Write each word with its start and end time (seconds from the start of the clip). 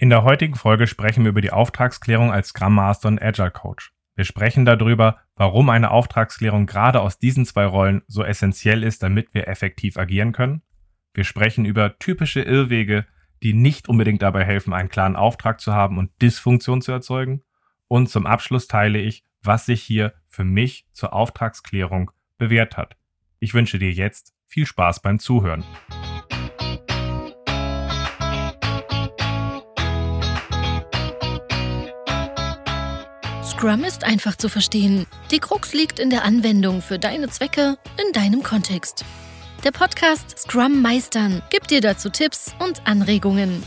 In 0.00 0.10
der 0.10 0.22
heutigen 0.22 0.54
Folge 0.54 0.86
sprechen 0.86 1.24
wir 1.24 1.30
über 1.30 1.40
die 1.40 1.50
Auftragsklärung 1.50 2.32
als 2.32 2.50
Scrum 2.50 2.72
Master 2.72 3.08
und 3.08 3.20
Agile 3.20 3.50
Coach. 3.50 3.92
Wir 4.14 4.24
sprechen 4.24 4.64
darüber, 4.64 5.18
warum 5.34 5.68
eine 5.70 5.90
Auftragsklärung 5.90 6.66
gerade 6.66 7.00
aus 7.00 7.18
diesen 7.18 7.44
zwei 7.44 7.66
Rollen 7.66 8.02
so 8.06 8.22
essentiell 8.22 8.84
ist, 8.84 9.02
damit 9.02 9.34
wir 9.34 9.48
effektiv 9.48 9.96
agieren 9.96 10.30
können. 10.30 10.62
Wir 11.14 11.24
sprechen 11.24 11.64
über 11.64 11.98
typische 11.98 12.42
Irrwege, 12.42 13.06
die 13.42 13.54
nicht 13.54 13.88
unbedingt 13.88 14.22
dabei 14.22 14.44
helfen, 14.44 14.72
einen 14.72 14.88
klaren 14.88 15.16
Auftrag 15.16 15.60
zu 15.60 15.72
haben 15.72 15.98
und 15.98 16.12
Dysfunktion 16.22 16.80
zu 16.80 16.92
erzeugen. 16.92 17.42
Und 17.88 18.08
zum 18.08 18.24
Abschluss 18.24 18.68
teile 18.68 19.00
ich, 19.00 19.24
was 19.42 19.66
sich 19.66 19.82
hier 19.82 20.14
für 20.28 20.44
mich 20.44 20.86
zur 20.92 21.12
Auftragsklärung 21.12 22.12
bewährt 22.38 22.76
hat. 22.76 22.96
Ich 23.40 23.52
wünsche 23.52 23.80
dir 23.80 23.90
jetzt 23.90 24.32
viel 24.46 24.66
Spaß 24.66 25.00
beim 25.02 25.18
Zuhören. 25.18 25.64
Scrum 33.58 33.82
ist 33.82 34.04
einfach 34.04 34.36
zu 34.36 34.48
verstehen. 34.48 35.08
Die 35.32 35.40
Krux 35.40 35.74
liegt 35.74 35.98
in 35.98 36.10
der 36.10 36.24
Anwendung 36.24 36.80
für 36.80 36.96
deine 36.96 37.28
Zwecke 37.28 37.76
in 38.00 38.12
deinem 38.12 38.44
Kontext. 38.44 39.04
Der 39.64 39.72
Podcast 39.72 40.38
Scrum 40.38 40.80
Meistern 40.80 41.42
gibt 41.50 41.72
dir 41.72 41.80
dazu 41.80 42.08
Tipps 42.08 42.54
und 42.60 42.86
Anregungen. 42.86 43.64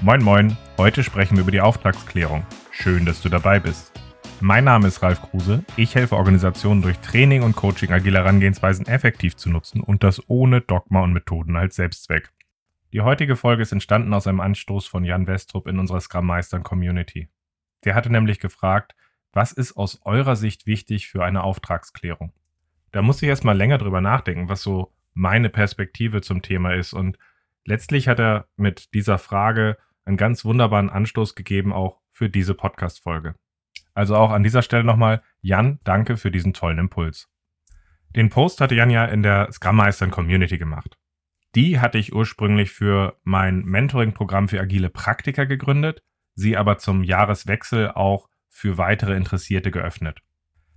Moin 0.00 0.22
moin, 0.22 0.56
heute 0.78 1.02
sprechen 1.02 1.36
wir 1.36 1.42
über 1.42 1.50
die 1.50 1.60
Auftragsklärung. 1.60 2.46
Schön, 2.70 3.04
dass 3.04 3.20
du 3.20 3.28
dabei 3.28 3.58
bist. 3.58 3.90
Mein 4.38 4.62
Name 4.62 4.86
ist 4.86 5.02
Ralf 5.02 5.20
Kruse. 5.20 5.64
Ich 5.76 5.96
helfe 5.96 6.14
Organisationen 6.14 6.82
durch 6.82 7.00
Training 7.00 7.42
und 7.42 7.56
Coaching 7.56 7.90
agile 7.90 8.18
Herangehensweisen 8.20 8.86
effektiv 8.86 9.34
zu 9.34 9.50
nutzen 9.50 9.80
und 9.80 10.04
das 10.04 10.22
ohne 10.28 10.60
Dogma 10.60 11.02
und 11.02 11.14
Methoden 11.14 11.56
als 11.56 11.74
Selbstzweck. 11.74 12.30
Die 12.92 13.00
heutige 13.00 13.34
Folge 13.34 13.64
ist 13.64 13.72
entstanden 13.72 14.14
aus 14.14 14.28
einem 14.28 14.38
Anstoß 14.38 14.86
von 14.86 15.02
Jan 15.02 15.26
Westrup 15.26 15.66
in 15.66 15.80
unserer 15.80 16.00
Scrum 16.00 16.26
Meistern 16.26 16.62
Community. 16.62 17.28
Der 17.84 17.94
hatte 17.94 18.10
nämlich 18.10 18.40
gefragt, 18.40 18.94
was 19.32 19.52
ist 19.52 19.76
aus 19.76 20.00
eurer 20.04 20.36
Sicht 20.36 20.66
wichtig 20.66 21.08
für 21.08 21.24
eine 21.24 21.42
Auftragsklärung? 21.42 22.32
Da 22.92 23.02
muss 23.02 23.20
ich 23.22 23.28
erstmal 23.28 23.56
länger 23.56 23.78
drüber 23.78 24.00
nachdenken, 24.00 24.48
was 24.48 24.62
so 24.62 24.92
meine 25.12 25.48
Perspektive 25.48 26.22
zum 26.22 26.42
Thema 26.42 26.74
ist. 26.74 26.92
Und 26.92 27.18
letztlich 27.64 28.08
hat 28.08 28.20
er 28.20 28.46
mit 28.56 28.94
dieser 28.94 29.18
Frage 29.18 29.76
einen 30.04 30.16
ganz 30.16 30.44
wunderbaren 30.44 30.90
Anstoß 30.90 31.34
gegeben, 31.34 31.72
auch 31.72 32.00
für 32.10 32.30
diese 32.30 32.54
Podcast-Folge. 32.54 33.34
Also 33.94 34.16
auch 34.16 34.30
an 34.30 34.42
dieser 34.42 34.62
Stelle 34.62 34.84
nochmal, 34.84 35.22
Jan, 35.40 35.80
danke 35.84 36.16
für 36.16 36.30
diesen 36.30 36.52
tollen 36.52 36.78
Impuls. 36.78 37.28
Den 38.14 38.30
Post 38.30 38.60
hatte 38.60 38.76
Jan 38.76 38.90
ja 38.90 39.04
in 39.04 39.22
der 39.22 39.50
Scrum 39.52 39.76
Meistern 39.76 40.10
Community 40.10 40.58
gemacht. 40.58 40.96
Die 41.56 41.80
hatte 41.80 41.98
ich 41.98 42.14
ursprünglich 42.14 42.70
für 42.70 43.18
mein 43.22 43.64
Mentoring-Programm 43.64 44.48
für 44.48 44.60
agile 44.60 44.90
Praktiker 44.90 45.46
gegründet 45.46 46.02
sie 46.34 46.56
aber 46.56 46.78
zum 46.78 47.04
Jahreswechsel 47.04 47.90
auch 47.90 48.28
für 48.48 48.78
weitere 48.78 49.16
Interessierte 49.16 49.70
geöffnet. 49.70 50.20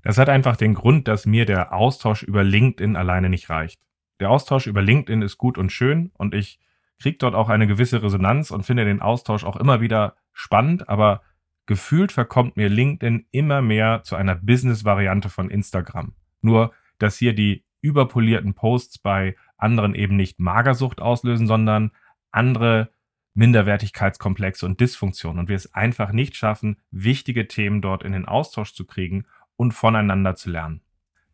Das 0.02 0.18
hat 0.18 0.30
einfach 0.30 0.56
den 0.56 0.74
Grund, 0.74 1.08
dass 1.08 1.26
mir 1.26 1.46
der 1.46 1.74
Austausch 1.74 2.24
über 2.24 2.44
LinkedIn 2.44 2.96
alleine 2.96 3.30
nicht 3.30 3.50
reicht. 3.50 3.80
Der 4.20 4.30
Austausch 4.30 4.68
über 4.68 4.82
LinkedIn 4.82 5.22
ist 5.22 5.38
gut 5.38 5.58
und 5.58 5.72
schön 5.72 6.12
und 6.14 6.34
ich 6.34 6.60
kriege 7.00 7.18
dort 7.18 7.36
auch 7.36 7.50
eine 7.50 7.68
gewisse 7.68 8.02
Resonanz 8.02 8.52
und 8.52 8.66
finde 8.66 8.86
den 8.86 9.02
Austausch 9.02 9.44
auch 9.44 9.56
immer 9.56 9.82
wieder 9.82 10.16
spannend, 10.34 10.90
aber 10.90 11.22
gefühlt 11.66 12.12
verkommt 12.12 12.58
mir 12.58 12.70
LinkedIn 12.70 13.28
immer 13.32 13.62
mehr 13.62 14.02
zu 14.04 14.16
einer 14.16 14.36
Business-Variante 14.36 15.30
von 15.30 15.50
Instagram. 15.50 16.14
Nur, 16.42 16.74
dass 16.98 17.18
hier 17.18 17.34
die 17.34 17.66
überpolierten 17.82 18.56
Posts 18.56 19.00
bei 19.00 19.36
anderen 19.58 19.94
eben 19.94 20.16
nicht 20.16 20.40
Magersucht 20.40 21.02
auslösen, 21.02 21.48
sondern 21.48 21.92
andere 22.32 22.90
Minderwertigkeitskomplexe 23.38 24.66
und 24.66 24.82
Dysfunktionen 24.82 25.40
und 25.40 25.48
wir 25.48 25.56
es 25.56 25.74
einfach 25.74 26.12
nicht 26.12 26.36
schaffen, 26.36 26.78
wichtige 26.90 27.48
Themen 27.48 27.82
dort 27.82 28.04
in 28.04 28.12
den 28.12 28.26
Austausch 28.26 28.74
zu 28.74 28.86
kriegen 28.86 29.26
und 29.56 29.74
voneinander 29.74 30.36
zu 30.36 30.50
lernen. 30.50 30.82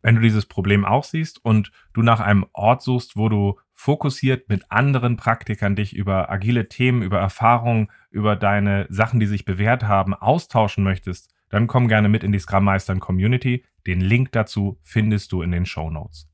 Wenn 0.02 0.16
du 0.16 0.20
dieses 0.20 0.44
Problem 0.44 0.84
auch 0.84 1.04
siehst 1.04 1.42
und 1.42 1.72
du 1.94 2.02
nach 2.02 2.20
einem 2.20 2.44
Ort 2.52 2.82
suchst, 2.82 3.16
wo 3.16 3.30
du 3.30 3.58
fokussiert 3.72 4.50
mit 4.50 4.70
anderen 4.70 5.16
Praktikern 5.16 5.76
dich 5.76 5.96
über 5.96 6.30
agile 6.30 6.68
Themen, 6.68 7.00
über 7.00 7.20
Erfahrungen, 7.20 7.90
über 8.10 8.36
deine 8.36 8.86
Sachen, 8.90 9.18
die 9.18 9.26
sich 9.26 9.46
bewährt 9.46 9.84
haben, 9.84 10.12
austauschen 10.12 10.84
möchtest, 10.84 11.32
dann 11.48 11.66
komm 11.66 11.88
gerne 11.88 12.10
mit 12.10 12.22
in 12.22 12.32
die 12.32 12.38
Scrum 12.38 12.64
Meistern 12.64 13.00
Community. 13.00 13.64
Den 13.86 14.02
Link 14.02 14.30
dazu 14.32 14.78
findest 14.82 15.32
du 15.32 15.40
in 15.40 15.52
den 15.52 15.64
Show 15.64 15.88
Notes. 15.88 16.28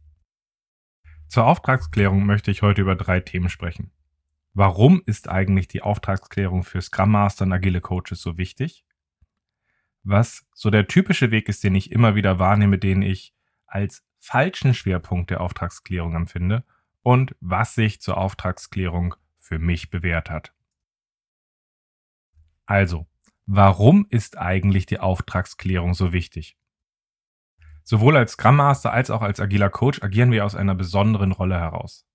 Zur 1.28 1.46
Auftragsklärung 1.46 2.26
möchte 2.26 2.50
ich 2.50 2.62
heute 2.62 2.80
über 2.80 2.96
drei 2.96 3.20
Themen 3.20 3.48
sprechen. 3.48 3.92
Warum 4.52 5.02
ist 5.06 5.28
eigentlich 5.28 5.68
die 5.68 5.82
Auftragsklärung 5.82 6.64
für 6.64 6.82
Scrum 6.82 7.12
Master 7.12 7.44
und 7.44 7.52
agile 7.52 7.80
Coaches 7.80 8.20
so 8.20 8.36
wichtig? 8.36 8.84
Was 10.02 10.46
so 10.54 10.70
der 10.70 10.88
typische 10.88 11.30
Weg 11.30 11.48
ist, 11.48 11.62
den 11.62 11.74
ich 11.74 11.92
immer 11.92 12.14
wieder 12.14 12.38
wahrnehme, 12.38 12.78
den 12.78 13.02
ich 13.02 13.34
als 13.66 14.04
falschen 14.18 14.74
Schwerpunkt 14.74 15.30
der 15.30 15.40
Auftragsklärung 15.40 16.16
empfinde 16.16 16.64
und 17.02 17.36
was 17.40 17.74
sich 17.74 18.00
zur 18.00 18.16
Auftragsklärung 18.16 19.14
für 19.38 19.58
mich 19.58 19.90
bewährt 19.90 20.30
hat. 20.30 20.52
Also, 22.66 23.06
warum 23.46 24.06
ist 24.08 24.36
eigentlich 24.36 24.86
die 24.86 24.98
Auftragsklärung 24.98 25.94
so 25.94 26.12
wichtig? 26.12 26.56
Sowohl 27.84 28.16
als 28.16 28.32
Scrum 28.32 28.56
Master 28.56 28.92
als 28.92 29.10
auch 29.10 29.22
als 29.22 29.40
agiler 29.40 29.70
Coach 29.70 30.02
agieren 30.02 30.32
wir 30.32 30.44
aus 30.44 30.54
einer 30.54 30.74
besonderen 30.74 31.32
Rolle 31.32 31.58
heraus 31.58 32.09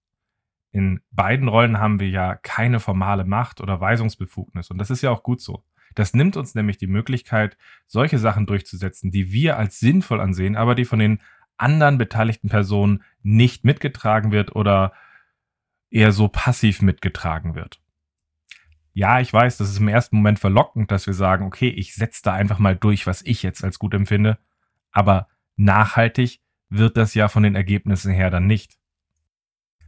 in 0.75 0.99
beiden 1.11 1.47
Rollen 1.47 1.79
haben 1.79 2.01
wir 2.01 2.09
ja 2.09 2.35
keine 2.35 2.81
formale 2.81 3.23
Macht 3.23 3.61
oder 3.61 3.79
Weisungsbefugnis. 3.79 4.69
Und 4.69 4.77
das 4.77 4.89
ist 4.89 5.01
ja 5.01 5.09
auch 5.09 5.23
gut 5.23 5.39
so. 5.39 5.63
Das 5.95 6.13
nimmt 6.13 6.35
uns 6.35 6.53
nämlich 6.53 6.77
die 6.77 6.87
Möglichkeit, 6.87 7.57
solche 7.87 8.19
Sachen 8.19 8.45
durchzusetzen, 8.45 9.09
die 9.09 9.31
wir 9.31 9.57
als 9.57 9.79
sinnvoll 9.79 10.19
ansehen, 10.19 10.57
aber 10.57 10.75
die 10.75 10.83
von 10.83 10.99
den 10.99 11.21
anderen 11.55 11.97
beteiligten 11.97 12.49
Personen 12.49 13.03
nicht 13.23 13.63
mitgetragen 13.63 14.33
wird 14.33 14.53
oder 14.53 14.91
eher 15.89 16.11
so 16.11 16.27
passiv 16.27 16.81
mitgetragen 16.81 17.55
wird. 17.55 17.79
Ja, 18.91 19.21
ich 19.21 19.31
weiß, 19.31 19.55
das 19.55 19.69
ist 19.69 19.79
im 19.79 19.87
ersten 19.87 20.17
Moment 20.17 20.39
verlockend, 20.39 20.91
dass 20.91 21.07
wir 21.07 21.13
sagen, 21.13 21.45
okay, 21.45 21.69
ich 21.69 21.95
setze 21.95 22.21
da 22.21 22.33
einfach 22.33 22.59
mal 22.59 22.75
durch, 22.75 23.07
was 23.07 23.21
ich 23.21 23.43
jetzt 23.43 23.63
als 23.63 23.79
gut 23.79 23.93
empfinde, 23.93 24.39
aber 24.91 25.29
nachhaltig 25.55 26.41
wird 26.67 26.97
das 26.97 27.13
ja 27.13 27.29
von 27.29 27.43
den 27.43 27.55
Ergebnissen 27.55 28.11
her 28.11 28.29
dann 28.29 28.45
nicht. 28.45 28.77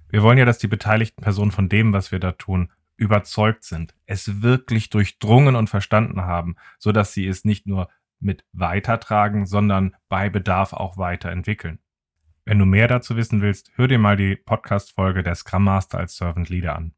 Wir 0.09 0.23
wollen 0.23 0.37
ja, 0.37 0.45
dass 0.45 0.57
die 0.57 0.67
beteiligten 0.67 1.21
Personen 1.21 1.51
von 1.51 1.69
dem, 1.69 1.93
was 1.93 2.11
wir 2.11 2.19
da 2.19 2.31
tun, 2.31 2.71
überzeugt 2.95 3.63
sind, 3.63 3.93
es 4.05 4.41
wirklich 4.41 4.89
durchdrungen 4.89 5.55
und 5.55 5.69
verstanden 5.69 6.21
haben, 6.21 6.55
so 6.79 6.91
dass 6.91 7.13
sie 7.13 7.27
es 7.27 7.45
nicht 7.45 7.67
nur 7.67 7.89
mit 8.19 8.43
weitertragen, 8.51 9.45
sondern 9.45 9.95
bei 10.09 10.29
Bedarf 10.29 10.73
auch 10.73 10.97
weiterentwickeln. 10.97 11.79
Wenn 12.45 12.59
du 12.59 12.65
mehr 12.65 12.87
dazu 12.87 13.15
wissen 13.15 13.41
willst, 13.41 13.71
hör 13.75 13.87
dir 13.87 13.99
mal 13.99 14.15
die 14.15 14.35
Podcast-Folge 14.35 15.21
der 15.21 15.35
Scrum 15.35 15.65
Master 15.65 15.99
als 15.99 16.15
Servant 16.15 16.49
Leader 16.49 16.75
an. 16.75 16.93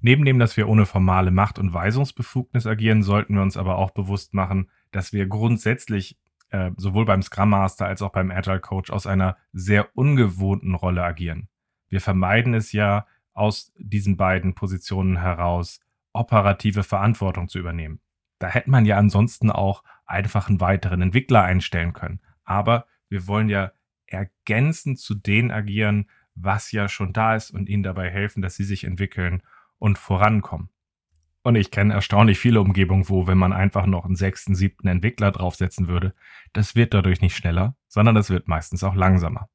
Neben 0.00 0.24
dem, 0.24 0.38
dass 0.38 0.56
wir 0.56 0.68
ohne 0.68 0.86
formale 0.86 1.30
Macht- 1.30 1.58
und 1.58 1.72
Weisungsbefugnis 1.72 2.66
agieren, 2.66 3.02
sollten 3.02 3.34
wir 3.34 3.42
uns 3.42 3.56
aber 3.56 3.76
auch 3.76 3.90
bewusst 3.90 4.34
machen, 4.34 4.70
dass 4.92 5.12
wir 5.12 5.26
grundsätzlich 5.26 6.18
äh, 6.50 6.70
sowohl 6.76 7.04
beim 7.04 7.22
Scrum 7.22 7.50
Master 7.50 7.86
als 7.86 8.02
auch 8.02 8.12
beim 8.12 8.30
Agile 8.30 8.60
Coach 8.60 8.90
aus 8.90 9.06
einer 9.06 9.36
sehr 9.52 9.88
ungewohnten 9.96 10.74
Rolle 10.74 11.02
agieren. 11.02 11.48
Wir 11.88 12.00
vermeiden 12.00 12.54
es 12.54 12.72
ja 12.72 13.06
aus 13.32 13.72
diesen 13.78 14.16
beiden 14.16 14.54
Positionen 14.54 15.20
heraus, 15.20 15.80
operative 16.12 16.82
Verantwortung 16.82 17.48
zu 17.48 17.58
übernehmen. 17.58 18.00
Da 18.38 18.48
hätte 18.48 18.70
man 18.70 18.84
ja 18.84 18.96
ansonsten 18.96 19.50
auch 19.50 19.82
einfach 20.06 20.48
einen 20.48 20.60
weiteren 20.60 21.02
Entwickler 21.02 21.42
einstellen 21.42 21.92
können. 21.92 22.20
Aber 22.44 22.86
wir 23.08 23.26
wollen 23.26 23.48
ja 23.48 23.72
ergänzend 24.06 24.98
zu 24.98 25.14
denen 25.14 25.50
agieren, 25.50 26.08
was 26.34 26.72
ja 26.72 26.88
schon 26.88 27.12
da 27.12 27.34
ist 27.34 27.50
und 27.50 27.68
ihnen 27.68 27.82
dabei 27.82 28.10
helfen, 28.10 28.42
dass 28.42 28.56
sie 28.56 28.64
sich 28.64 28.84
entwickeln 28.84 29.42
und 29.78 29.98
vorankommen. 29.98 30.70
Und 31.42 31.54
ich 31.54 31.70
kenne 31.70 31.94
erstaunlich 31.94 32.38
viele 32.38 32.60
Umgebungen, 32.60 33.08
wo, 33.08 33.26
wenn 33.26 33.38
man 33.38 33.52
einfach 33.52 33.86
noch 33.86 34.04
einen 34.04 34.16
sechsten, 34.16 34.54
siebten 34.54 34.88
Entwickler 34.88 35.30
draufsetzen 35.30 35.86
würde, 35.86 36.14
das 36.52 36.74
wird 36.74 36.92
dadurch 36.92 37.20
nicht 37.20 37.36
schneller, 37.36 37.76
sondern 37.86 38.14
das 38.14 38.30
wird 38.30 38.48
meistens 38.48 38.82
auch 38.82 38.94
langsamer. 38.94 39.48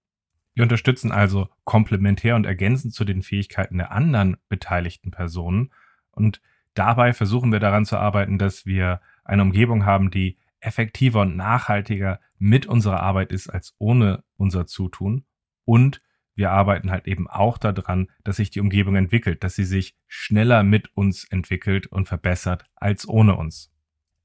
Wir 0.54 0.64
unterstützen 0.64 1.12
also 1.12 1.48
komplementär 1.64 2.36
und 2.36 2.46
ergänzend 2.46 2.94
zu 2.94 3.06
den 3.06 3.22
Fähigkeiten 3.22 3.78
der 3.78 3.92
anderen 3.92 4.38
beteiligten 4.50 5.12
Personen. 5.12 5.72
Und 6.12 6.42
dabei 6.74 7.14
versuchen 7.14 7.52
wir 7.52 7.60
daran 7.60 7.86
zu 7.86 7.98
arbeiten, 7.98 8.38
dass 8.38 8.66
wir 8.66 9.02
eine 9.24 9.44
Umgebung 9.44 9.86
haben, 9.86 10.12
die 10.12 10.38
effektiver 10.60 11.22
und 11.22 11.36
nachhaltiger 11.36 12.20
mit 12.38 12.66
unserer 12.66 13.02
Arbeit 13.02 13.32
ist 13.32 13.50
als 13.50 13.76
ohne 13.78 14.24
unser 14.36 14.68
Zutun. 14.68 15.26
Und 15.64 16.02
wir 16.36 16.52
arbeiten 16.52 16.92
halt 16.92 17.08
eben 17.08 17.28
auch 17.28 17.58
daran, 17.58 18.08
dass 18.24 18.38
sich 18.38 18.50
die 18.50 18.62
Umgebung 18.62 18.96
entwickelt, 18.96 19.44
dass 19.44 19.56
sie 19.56 19.64
sich 19.64 19.96
schneller 20.08 20.64
mit 20.64 20.96
uns 20.96 21.24
entwickelt 21.26 21.88
und 21.88 22.08
verbessert 22.08 22.66
als 22.76 23.08
ohne 23.08 23.36
uns. 23.36 23.72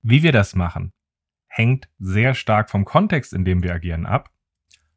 Wie 0.02 0.22
wir 0.22 0.32
das 0.32 0.54
machen, 0.54 0.92
hängt 1.48 1.88
sehr 1.98 2.34
stark 2.34 2.70
vom 2.70 2.84
Kontext, 2.84 3.32
in 3.32 3.44
dem 3.44 3.62
wir 3.62 3.74
agieren, 3.74 4.06
ab 4.06 4.30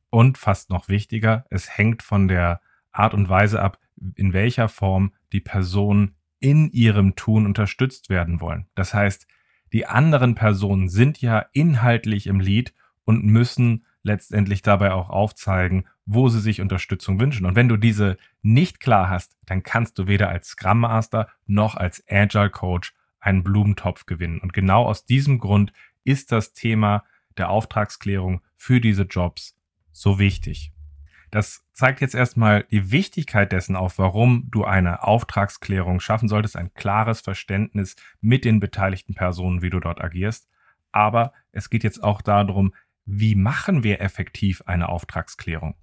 und 0.10 0.38
fast 0.38 0.70
noch 0.70 0.88
wichtiger, 0.88 1.46
es 1.50 1.78
hängt 1.78 2.04
von 2.04 2.28
der 2.28 2.62
Art 2.92 3.14
und 3.14 3.30
Weise 3.30 3.62
ab, 3.62 3.80
in 4.16 4.34
welcher 4.34 4.70
Form 4.70 5.14
die 5.32 5.42
Person 5.42 6.16
in 6.40 6.72
ihrem 6.72 7.16
Tun 7.16 7.46
unterstützt 7.46 8.10
werden 8.10 8.42
wollen. 8.42 8.68
Das 8.76 8.94
heißt, 8.94 9.28
die 9.74 9.86
anderen 9.86 10.36
Personen 10.36 10.90
sind 10.90 11.22
ja 11.22 11.46
inhaltlich 11.54 12.28
im 12.28 12.40
Lead 12.40 12.74
und 13.04 13.24
müssen 13.24 13.86
letztendlich 14.02 14.62
dabei 14.62 14.94
auch 14.94 15.10
aufzeigen, 15.10 15.86
wo 16.06 16.30
sie 16.30 16.40
sich 16.40 16.62
Unterstützung 16.62 17.20
wünschen. 17.20 17.46
Und 17.46 17.56
wenn 17.56 17.70
du 17.70 17.78
diese 17.78 18.18
nicht 18.42 18.80
klar 18.80 19.10
hast, 19.10 19.38
dann 19.46 19.62
kannst 19.64 20.00
du 20.00 20.08
weder 20.08 20.30
als 20.30 20.50
Scrum 20.50 20.80
Master 20.80 21.28
noch 21.46 21.76
als 21.76 22.04
Agile 22.10 22.50
Coach 22.50 22.96
einen 23.20 23.44
Blumentopf 23.44 24.06
gewinnen. 24.06 24.40
Und 24.40 24.54
genau 24.54 24.86
aus 24.86 25.06
diesem 25.06 25.40
Grund 25.40 25.74
ist 26.04 26.32
das 26.32 26.54
Thema 26.54 27.04
der 27.38 27.50
Auftragsklärung 27.50 28.42
für 28.56 28.82
diese 28.82 29.04
Jobs 29.04 29.59
so 30.00 30.18
wichtig. 30.18 30.72
Das 31.30 31.64
zeigt 31.74 32.02
jetzt 32.02 32.16
erstmal 32.16 32.64
die 32.72 32.92
Wichtigkeit 32.92 33.52
dessen 33.52 33.76
auf, 33.76 34.00
warum 34.00 34.48
du 34.50 34.64
eine 34.64 35.04
Auftragsklärung 35.04 36.00
schaffen 36.00 36.28
solltest, 36.28 36.56
ein 36.56 36.74
klares 36.74 37.22
Verständnis 37.22 37.96
mit 38.20 38.46
den 38.46 38.60
beteiligten 38.60 39.14
Personen, 39.14 39.62
wie 39.62 39.70
du 39.70 39.80
dort 39.80 40.02
agierst. 40.02 40.50
Aber 40.92 41.34
es 41.52 41.70
geht 41.70 41.84
jetzt 41.84 42.04
auch 42.04 42.22
darum, 42.22 42.74
wie 43.06 43.36
machen 43.36 43.84
wir 43.84 44.02
effektiv 44.02 44.64
eine 44.66 44.90
Auftragsklärung? 44.90 45.76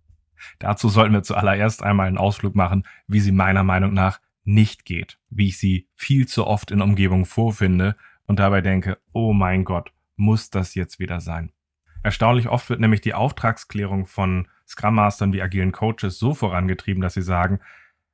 Dazu 0.58 0.88
sollten 0.88 1.14
wir 1.14 1.22
zuallererst 1.22 1.82
einmal 1.82 2.08
einen 2.08 2.19
Ausflug 2.19 2.54
machen, 2.54 2.86
wie 3.06 3.20
sie 3.20 3.32
meiner 3.32 3.62
Meinung 3.62 3.92
nach 3.92 4.20
nicht 4.44 4.84
geht, 4.84 5.19
wie 5.28 5.48
ich 5.48 5.58
sie 5.58 5.88
viel 5.94 6.26
zu 6.26 6.46
oft 6.46 6.70
in 6.70 6.80
Umgebungen 6.80 7.24
vorfinde 7.24 7.96
und 8.26 8.38
dabei 8.38 8.60
denke, 8.62 8.98
oh 9.12 9.32
mein 9.32 9.64
Gott, 9.64 9.92
muss 10.16 10.50
das 10.50 10.74
jetzt 10.74 10.98
wieder 10.98 11.20
sein? 11.20 11.52
Erstaunlich 12.06 12.49
oft 12.49 12.70
wird 12.70 12.79
nämlich 12.79 13.00
die 13.00 13.14
Auftragsklärung 13.14 14.06
von 14.06 14.47
Scrum 14.64 14.94
Mastern 14.94 15.32
wie 15.32 15.43
agilen 15.43 15.73
Coaches 15.73 16.20
so 16.20 16.35
vorangetrieben, 16.35 17.03
dass 17.03 17.14
sie 17.14 17.23
sagen, 17.23 17.58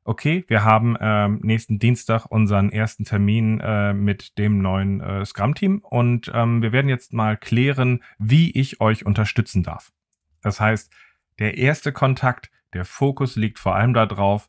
okay, 0.02 0.46
wir 0.48 0.64
haben 0.64 0.96
ähm, 0.98 1.40
nächsten 1.42 1.78
Dienstag 1.78 2.24
unseren 2.24 2.70
ersten 2.70 3.04
Termin 3.04 3.60
äh, 3.60 3.92
mit 3.92 4.38
dem 4.38 4.62
neuen 4.62 5.02
äh, 5.02 5.26
Scrum-Team 5.26 5.80
und 5.80 6.32
ähm, 6.32 6.62
wir 6.62 6.72
werden 6.72 6.88
jetzt 6.88 7.12
mal 7.12 7.36
klären, 7.36 8.02
wie 8.18 8.50
ich 8.52 8.80
euch 8.80 9.04
unterstützen 9.04 9.62
darf. 9.62 9.92
Das 10.40 10.58
heißt, 10.58 10.90
der 11.38 11.58
erste 11.58 11.92
Kontakt, 11.92 12.50
der 12.72 12.86
Fokus 12.86 13.36
liegt 13.36 13.58
vor 13.58 13.74
allem 13.74 13.92
darauf, 13.92 14.48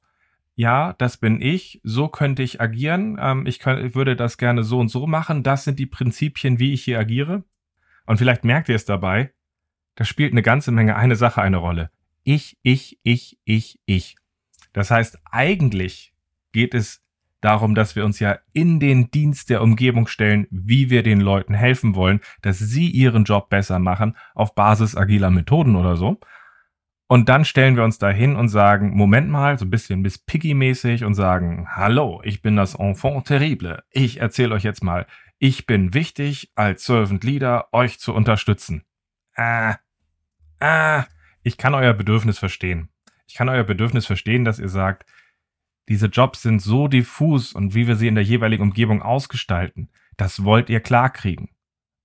ja, 0.55 0.93
das 0.93 1.17
bin 1.17 1.41
ich, 1.41 1.81
so 1.83 2.07
könnte 2.07 2.43
ich 2.43 2.61
agieren, 2.61 3.17
ähm, 3.19 3.45
ich, 3.45 3.59
könnt, 3.59 3.85
ich 3.85 3.93
würde 3.93 4.15
das 4.15 4.37
gerne 4.37 4.63
so 4.63 4.79
und 4.79 4.87
so 4.87 5.05
machen, 5.05 5.43
das 5.43 5.65
sind 5.65 5.79
die 5.79 5.85
Prinzipien, 5.85 6.59
wie 6.59 6.71
ich 6.71 6.85
hier 6.85 6.97
agiere. 6.97 7.43
Und 8.05 8.17
vielleicht 8.17 8.43
merkt 8.43 8.69
ihr 8.69 8.75
es 8.75 8.85
dabei, 8.85 9.31
da 9.95 10.05
spielt 10.05 10.31
eine 10.31 10.41
ganze 10.41 10.71
Menge 10.71 10.95
eine 10.95 11.15
Sache 11.15 11.41
eine 11.41 11.57
Rolle. 11.57 11.91
Ich, 12.23 12.57
ich, 12.63 12.99
ich, 13.03 13.37
ich, 13.45 13.79
ich. 13.85 14.15
Das 14.71 14.89
heißt, 14.91 15.19
eigentlich 15.29 16.13
geht 16.51 16.73
es 16.73 17.03
darum, 17.41 17.75
dass 17.75 17.95
wir 17.95 18.05
uns 18.05 18.19
ja 18.19 18.39
in 18.53 18.79
den 18.79 19.11
Dienst 19.11 19.49
der 19.49 19.61
Umgebung 19.61 20.07
stellen, 20.07 20.47
wie 20.49 20.89
wir 20.89 21.03
den 21.03 21.19
Leuten 21.19 21.53
helfen 21.53 21.95
wollen, 21.95 22.21
dass 22.41 22.57
sie 22.57 22.89
ihren 22.89 23.25
Job 23.25 23.49
besser 23.49 23.79
machen, 23.79 24.15
auf 24.33 24.55
Basis 24.55 24.95
agiler 24.95 25.29
Methoden 25.29 25.75
oder 25.75 25.97
so. 25.97 26.19
Und 27.07 27.29
dann 27.29 27.45
stellen 27.45 27.75
wir 27.75 27.83
uns 27.83 27.99
da 27.99 28.09
hin 28.09 28.35
und 28.35 28.47
sagen, 28.47 28.95
Moment 28.95 29.29
mal, 29.29 29.59
so 29.59 29.65
ein 29.65 29.69
bisschen 29.69 30.01
Miss 30.01 30.17
Piggy-mäßig 30.17 31.03
und 31.03 31.13
sagen, 31.13 31.67
hallo, 31.69 32.21
ich 32.23 32.41
bin 32.41 32.55
das 32.55 32.75
Enfant 32.75 33.27
terrible. 33.27 33.83
Ich 33.91 34.19
erzähle 34.19 34.55
euch 34.55 34.63
jetzt 34.63 34.83
mal, 34.83 35.05
ich 35.43 35.65
bin 35.65 35.93
wichtig, 35.93 36.53
als 36.55 36.85
Servant 36.85 37.25
Leader 37.25 37.67
euch 37.73 37.99
zu 37.99 38.13
unterstützen. 38.13 38.85
Ah, 39.35 39.75
ah, 40.61 41.03
ich 41.41 41.57
kann 41.57 41.75
euer 41.75 41.93
Bedürfnis 41.93 42.39
verstehen. 42.39 42.87
Ich 43.27 43.33
kann 43.33 43.49
euer 43.49 43.65
Bedürfnis 43.65 44.05
verstehen, 44.05 44.45
dass 44.45 44.57
ihr 44.57 44.69
sagt, 44.69 45.05
diese 45.89 46.05
Jobs 46.05 46.43
sind 46.43 46.61
so 46.61 46.87
diffus 46.87 47.51
und 47.51 47.75
wie 47.75 47.87
wir 47.87 47.97
sie 47.97 48.07
in 48.07 48.15
der 48.15 48.23
jeweiligen 48.23 48.63
Umgebung 48.63 49.01
ausgestalten, 49.01 49.89
das 50.15 50.45
wollt 50.45 50.69
ihr 50.69 50.79
klarkriegen. 50.79 51.49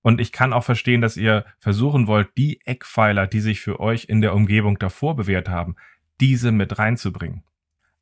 Und 0.01 0.19
ich 0.19 0.33
kann 0.33 0.51
auch 0.51 0.65
verstehen, 0.65 0.99
dass 0.99 1.15
ihr 1.15 1.45
versuchen 1.59 2.07
wollt, 2.07 2.37
die 2.37 2.59
Eckpfeiler, 2.65 3.25
die 3.25 3.39
sich 3.39 3.61
für 3.61 3.79
euch 3.79 4.09
in 4.09 4.19
der 4.19 4.35
Umgebung 4.35 4.79
davor 4.79 5.15
bewährt 5.15 5.47
haben, 5.47 5.77
diese 6.19 6.51
mit 6.51 6.77
reinzubringen. 6.77 7.45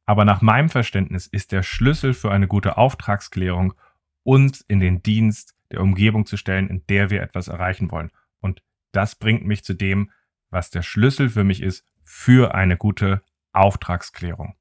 Aber 0.07 0.25
nach 0.25 0.41
meinem 0.41 0.69
Verständnis 0.69 1.27
ist 1.27 1.51
der 1.51 1.61
Schlüssel 1.61 2.15
für 2.15 2.31
eine 2.31 2.47
gute 2.47 2.77
Auftragsklärung, 2.77 3.75
uns 4.27 4.59
in 4.59 4.81
den 4.81 5.01
Dienst 5.01 5.55
der 5.71 5.79
Umgebung 5.79 6.25
zu 6.25 6.35
stellen, 6.35 6.67
in 6.67 6.85
der 6.87 7.09
wir 7.09 7.21
etwas 7.21 7.47
erreichen 7.47 7.91
wollen. 7.91 8.11
Und 8.41 8.61
das 8.91 9.15
bringt 9.15 9.45
mich 9.45 9.63
zu 9.63 9.73
dem, 9.73 10.11
was 10.49 10.69
der 10.69 10.81
Schlüssel 10.81 11.29
für 11.29 11.45
mich 11.45 11.61
ist 11.61 11.85
für 12.03 12.53
eine 12.53 12.75
gute 12.75 13.21
Auftragsklärung. 13.53 14.55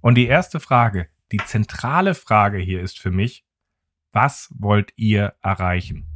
Und 0.00 0.16
die 0.16 0.26
erste 0.26 0.58
Frage, 0.58 1.08
die 1.30 1.38
zentrale 1.38 2.14
Frage 2.14 2.58
hier 2.58 2.80
ist 2.80 2.98
für 2.98 3.12
mich, 3.12 3.44
was 4.10 4.52
wollt 4.58 4.92
ihr 4.96 5.34
erreichen? 5.40 6.06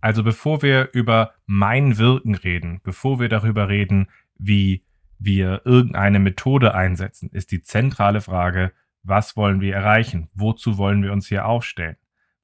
Also 0.00 0.22
bevor 0.22 0.62
wir 0.62 0.90
über 0.92 1.34
mein 1.46 1.98
Wirken 1.98 2.36
reden, 2.36 2.80
bevor 2.84 3.18
wir 3.18 3.28
darüber 3.28 3.68
reden, 3.68 4.08
wie 4.38 4.84
wir 5.18 5.62
irgendeine 5.64 6.20
Methode 6.20 6.74
einsetzen, 6.74 7.28
ist 7.30 7.50
die 7.50 7.62
zentrale 7.62 8.20
Frage, 8.20 8.72
was 9.02 9.36
wollen 9.36 9.60
wir 9.60 9.74
erreichen? 9.74 10.28
Wozu 10.34 10.78
wollen 10.78 11.02
wir 11.02 11.12
uns 11.12 11.26
hier 11.26 11.46
aufstellen? 11.46 11.96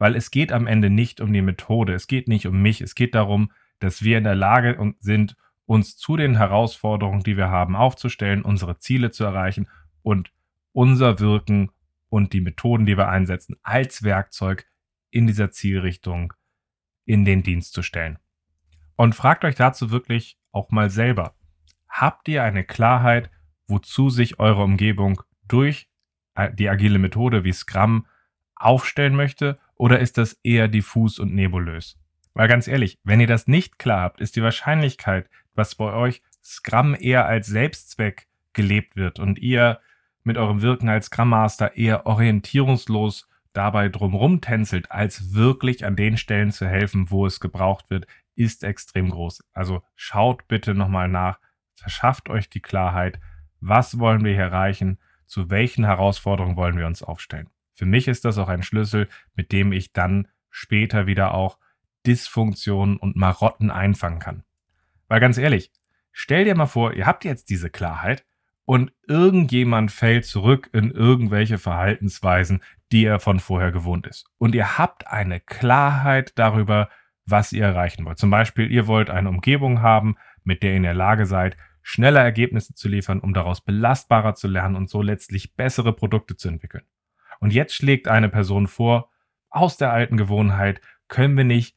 Weil 0.02 0.16
es 0.16 0.32
geht 0.32 0.50
am 0.50 0.66
Ende 0.66 0.90
nicht 0.90 1.20
um 1.20 1.32
die 1.32 1.43
Methode, 1.43 1.93
es 1.93 2.08
geht 2.08 2.26
nicht 2.26 2.49
um 2.49 2.60
mich, 2.60 2.81
es 2.81 2.96
geht 2.96 3.14
darum, 3.14 3.52
dass 3.78 4.02
wir 4.02 4.19
in 4.19 4.25
der 4.25 4.34
Lage 4.34 4.96
sind, 4.99 5.37
uns 5.64 5.96
zu 5.96 6.16
den 6.16 6.38
Herausforderungen, 6.38 7.22
die 7.22 7.37
wir 7.37 7.50
haben, 7.50 7.76
aufzustellen, 7.76 8.43
unsere 8.43 8.81
Ziele 8.81 9.12
zu 9.12 9.22
erreichen 9.22 9.69
und 10.02 10.32
unser 10.72 11.20
Wirken 11.20 11.70
und 12.08 12.32
die 12.32 12.40
Methoden, 12.40 12.84
die 12.84 12.96
wir 12.99 13.10
einsetzen, 13.10 13.54
als 13.62 14.02
Werkzeug 14.02 14.66
in 15.10 15.28
dieser 15.28 15.52
Zielrichtung 15.52 16.32
in 17.04 17.25
den 17.25 17.44
Dienst 17.44 17.72
zu 17.72 17.84
stellen. 17.84 18.19
Und 18.96 19.14
fragt 19.14 19.44
euch 19.44 19.54
dazu 19.54 19.93
wirklich 19.93 20.37
auch 20.50 20.72
mal 20.72 20.90
selber. 20.90 21.37
Habt 21.88 22.26
ihr 22.26 22.43
eine 22.43 22.64
Klarheit, 22.64 23.31
wozu 23.69 24.10
sich 24.10 24.40
eure 24.40 24.64
Umgebung 24.64 25.22
durch 25.46 25.88
äh, 26.34 26.52
die 26.52 26.69
agile 26.69 26.99
Methode 26.99 27.44
wie 27.44 27.52
Scrum 27.52 28.08
aufstellen 28.56 29.14
möchte 29.14 29.60
oder 29.82 29.99
ist 29.99 30.17
das 30.17 30.34
eher 30.44 30.69
diffus 30.69 31.19
und 31.19 31.34
nebulös? 31.34 31.99
Weil 32.34 32.46
ganz 32.46 32.69
ehrlich, 32.69 33.00
wenn 33.02 33.19
ihr 33.19 33.26
das 33.26 33.49
nicht 33.49 33.81
klar 33.81 34.02
habt, 34.02 34.20
ist 34.20 34.37
die 34.37 34.43
Wahrscheinlichkeit, 34.43 35.29
was 35.56 35.75
bei 35.75 35.93
euch 35.93 36.23
Scrum 36.40 36.94
eher 36.94 37.26
als 37.26 37.49
Selbstzweck 37.49 38.29
gelebt 38.52 38.94
wird 38.94 39.19
und 39.19 39.40
ihr 39.40 39.81
mit 40.23 40.38
eurem 40.38 40.62
Wirken 40.62 40.88
als 40.88 41.06
Scrum 41.06 41.31
Master 41.31 41.76
eher 41.76 42.06
orientierungslos 42.06 43.29
dabei 43.55 43.88
drumrum 43.88 44.40
tänzelt, 44.40 44.88
als 44.93 45.34
wirklich 45.34 45.85
an 45.85 45.96
den 45.96 46.17
Stellen 46.17 46.52
zu 46.52 46.68
helfen, 46.68 47.11
wo 47.11 47.26
es 47.26 47.40
gebraucht 47.40 47.90
wird, 47.90 48.06
ist 48.37 48.62
extrem 48.62 49.11
groß. 49.11 49.42
Also 49.52 49.83
schaut 49.97 50.47
bitte 50.47 50.75
nochmal 50.75 51.09
nach, 51.09 51.40
verschafft 51.75 52.28
euch 52.28 52.49
die 52.49 52.62
Klarheit, 52.62 53.18
was 53.59 53.99
wollen 53.99 54.25
wir 54.25 54.33
hier 54.33 54.42
erreichen, 54.42 54.99
zu 55.26 55.50
welchen 55.50 55.85
Herausforderungen 55.85 56.54
wollen 56.54 56.78
wir 56.78 56.87
uns 56.87 57.02
aufstellen. 57.02 57.50
Für 57.75 57.87
mich 57.87 58.09
ist 58.09 58.25
das 58.25 58.38
auch 58.38 58.49
ein 58.49 58.62
Schlüssel, 58.62 59.09
mit 59.35 59.52
dem 59.52 59.73
ich 59.73 59.93
dann 59.93 60.29
später 60.50 61.07
wieder 61.07 61.35
auch 61.35 61.59
Dysfunktionen 62.07 62.97
und 62.97 63.17
Marotten 63.17 63.71
einfangen 63.71 64.19
kann. 64.19 64.45
Weil 65.09 65.21
ganz 65.21 65.38
ehrlich, 65.38 65.71
stell 66.12 66.45
dir 66.45 66.55
mal 66.55 66.67
vor, 66.67 66.95
ihr 66.95 67.07
habt 67.07 67.25
jetzt 67.25 67.50
diese 67.50 67.71
Klarheit 67.71 68.25
und 68.64 68.93
irgendjemand 69.07 69.91
fällt 69.91 70.25
zurück 70.25 70.71
in 70.73 70.91
irgendwelche 70.91 71.59
Verhaltensweisen, 71.59 72.62
die 72.93 73.05
er 73.05 73.21
von 73.21 73.41
vorher 73.41 73.73
gewohnt 73.73 74.07
ist. 74.07 74.26
Und 74.38 74.55
ihr 74.55 74.79
habt 74.79 75.07
eine 75.07 75.41
Klarheit 75.41 76.33
darüber, 76.37 76.88
was 77.25 77.52
ihr 77.52 77.64
erreichen 77.64 78.05
wollt. 78.05 78.19
Zum 78.19 78.31
Beispiel, 78.31 78.71
ihr 78.71 78.87
wollt 78.87 79.11
eine 79.11 79.29
Umgebung 79.29 79.81
haben, 79.81 80.17
mit 80.45 80.62
der 80.62 80.71
ihr 80.73 80.76
in 80.76 80.83
der 80.83 80.95
Lage 80.95 81.26
seid, 81.26 81.57
schneller 81.83 82.21
Ergebnisse 82.21 82.75
zu 82.75 82.88
liefern, 82.88 83.21
um 83.21 83.35
daraus 83.35 83.61
belastbarer 83.61 84.35
zu 84.35 84.49
lernen 84.49 84.76
und 84.76 84.88
so 84.88 85.02
letztlich 85.02 85.55
bessere 85.55 85.93
Produkte 85.93 86.37
zu 86.37 86.49
entwickeln. 86.49 86.85
Und 87.42 87.52
jetzt 87.52 87.75
schlägt 87.75 88.06
eine 88.06 88.28
Person 88.28 88.68
vor, 88.68 89.11
aus 89.50 89.76
der 89.76 89.92
alten 89.92 90.16
Gewohnheit 90.16 90.80
können 91.08 91.37
wir 91.37 91.42
nicht 91.42 91.76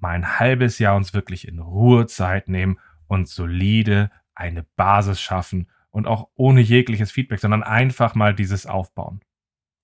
mal 0.00 0.10
ein 0.10 0.40
halbes 0.40 0.80
Jahr 0.80 0.96
uns 0.96 1.14
wirklich 1.14 1.46
in 1.46 1.60
Ruhe 1.60 2.06
Zeit 2.06 2.48
nehmen 2.48 2.80
und 3.06 3.28
solide 3.28 4.10
eine 4.34 4.64
Basis 4.74 5.20
schaffen 5.20 5.70
und 5.90 6.08
auch 6.08 6.30
ohne 6.34 6.60
jegliches 6.60 7.12
Feedback, 7.12 7.38
sondern 7.38 7.62
einfach 7.62 8.16
mal 8.16 8.34
dieses 8.34 8.66
aufbauen. 8.66 9.20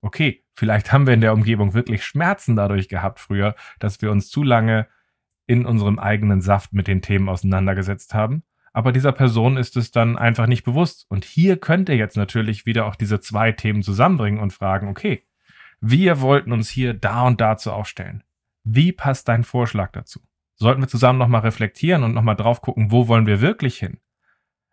Okay, 0.02 0.42
vielleicht 0.52 0.92
haben 0.92 1.06
wir 1.06 1.14
in 1.14 1.20
der 1.20 1.32
Umgebung 1.32 1.74
wirklich 1.74 2.04
Schmerzen 2.04 2.56
dadurch 2.56 2.88
gehabt 2.88 3.20
früher, 3.20 3.54
dass 3.78 4.02
wir 4.02 4.10
uns 4.10 4.30
zu 4.30 4.42
lange 4.42 4.88
in 5.46 5.64
unserem 5.64 6.00
eigenen 6.00 6.40
Saft 6.40 6.72
mit 6.72 6.88
den 6.88 7.02
Themen 7.02 7.28
auseinandergesetzt 7.28 8.14
haben. 8.14 8.42
Aber 8.72 8.92
dieser 8.92 9.12
Person 9.12 9.56
ist 9.56 9.76
es 9.76 9.90
dann 9.90 10.16
einfach 10.16 10.46
nicht 10.46 10.64
bewusst. 10.64 11.06
Und 11.08 11.24
hier 11.24 11.56
könnt 11.56 11.88
ihr 11.88 11.96
jetzt 11.96 12.16
natürlich 12.16 12.66
wieder 12.66 12.86
auch 12.86 12.94
diese 12.94 13.20
zwei 13.20 13.52
Themen 13.52 13.82
zusammenbringen 13.82 14.40
und 14.40 14.52
fragen, 14.52 14.88
okay, 14.88 15.24
wir 15.80 16.20
wollten 16.20 16.52
uns 16.52 16.68
hier 16.68 16.94
da 16.94 17.22
und 17.26 17.40
dazu 17.40 17.72
aufstellen. 17.72 18.22
Wie 18.64 18.92
passt 18.92 19.28
dein 19.28 19.44
Vorschlag 19.44 19.90
dazu? 19.92 20.20
Sollten 20.54 20.82
wir 20.82 20.88
zusammen 20.88 21.18
nochmal 21.18 21.40
reflektieren 21.40 22.04
und 22.04 22.12
nochmal 22.12 22.36
drauf 22.36 22.60
gucken, 22.60 22.92
wo 22.92 23.08
wollen 23.08 23.26
wir 23.26 23.40
wirklich 23.40 23.78
hin? 23.78 23.98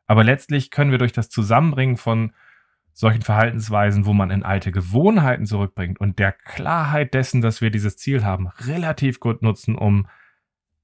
Aber 0.06 0.24
letztlich 0.24 0.70
können 0.70 0.92
wir 0.92 0.98
durch 0.98 1.14
das 1.14 1.30
Zusammenbringen 1.30 1.98
von 1.98 2.34
solchen 2.94 3.22
Verhaltensweisen, 3.22 4.06
wo 4.06 4.14
man 4.14 4.32
in 4.32 4.44
alte 4.44 4.72
Gewohnheiten 4.72 5.46
zurückbringt 5.46 6.00
und 6.00 6.20
der 6.20 6.32
Klarheit 6.32 7.14
dessen, 7.14 7.42
dass 7.42 7.62
wir 7.62 7.70
dieses 7.70 7.96
Ziel 7.96 8.26
haben, 8.26 8.48
relativ 8.48 9.20
gut 9.20 9.42
nutzen, 9.42 9.76
um 9.76 10.08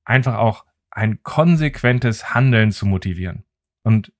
einfach 0.05 0.36
auch 0.36 0.65
ein 0.96 1.24
konsequentes 1.24 2.34
Handeln 2.34 2.72
zu 2.72 2.86
motivieren. 2.86 3.44
Und 3.84 4.12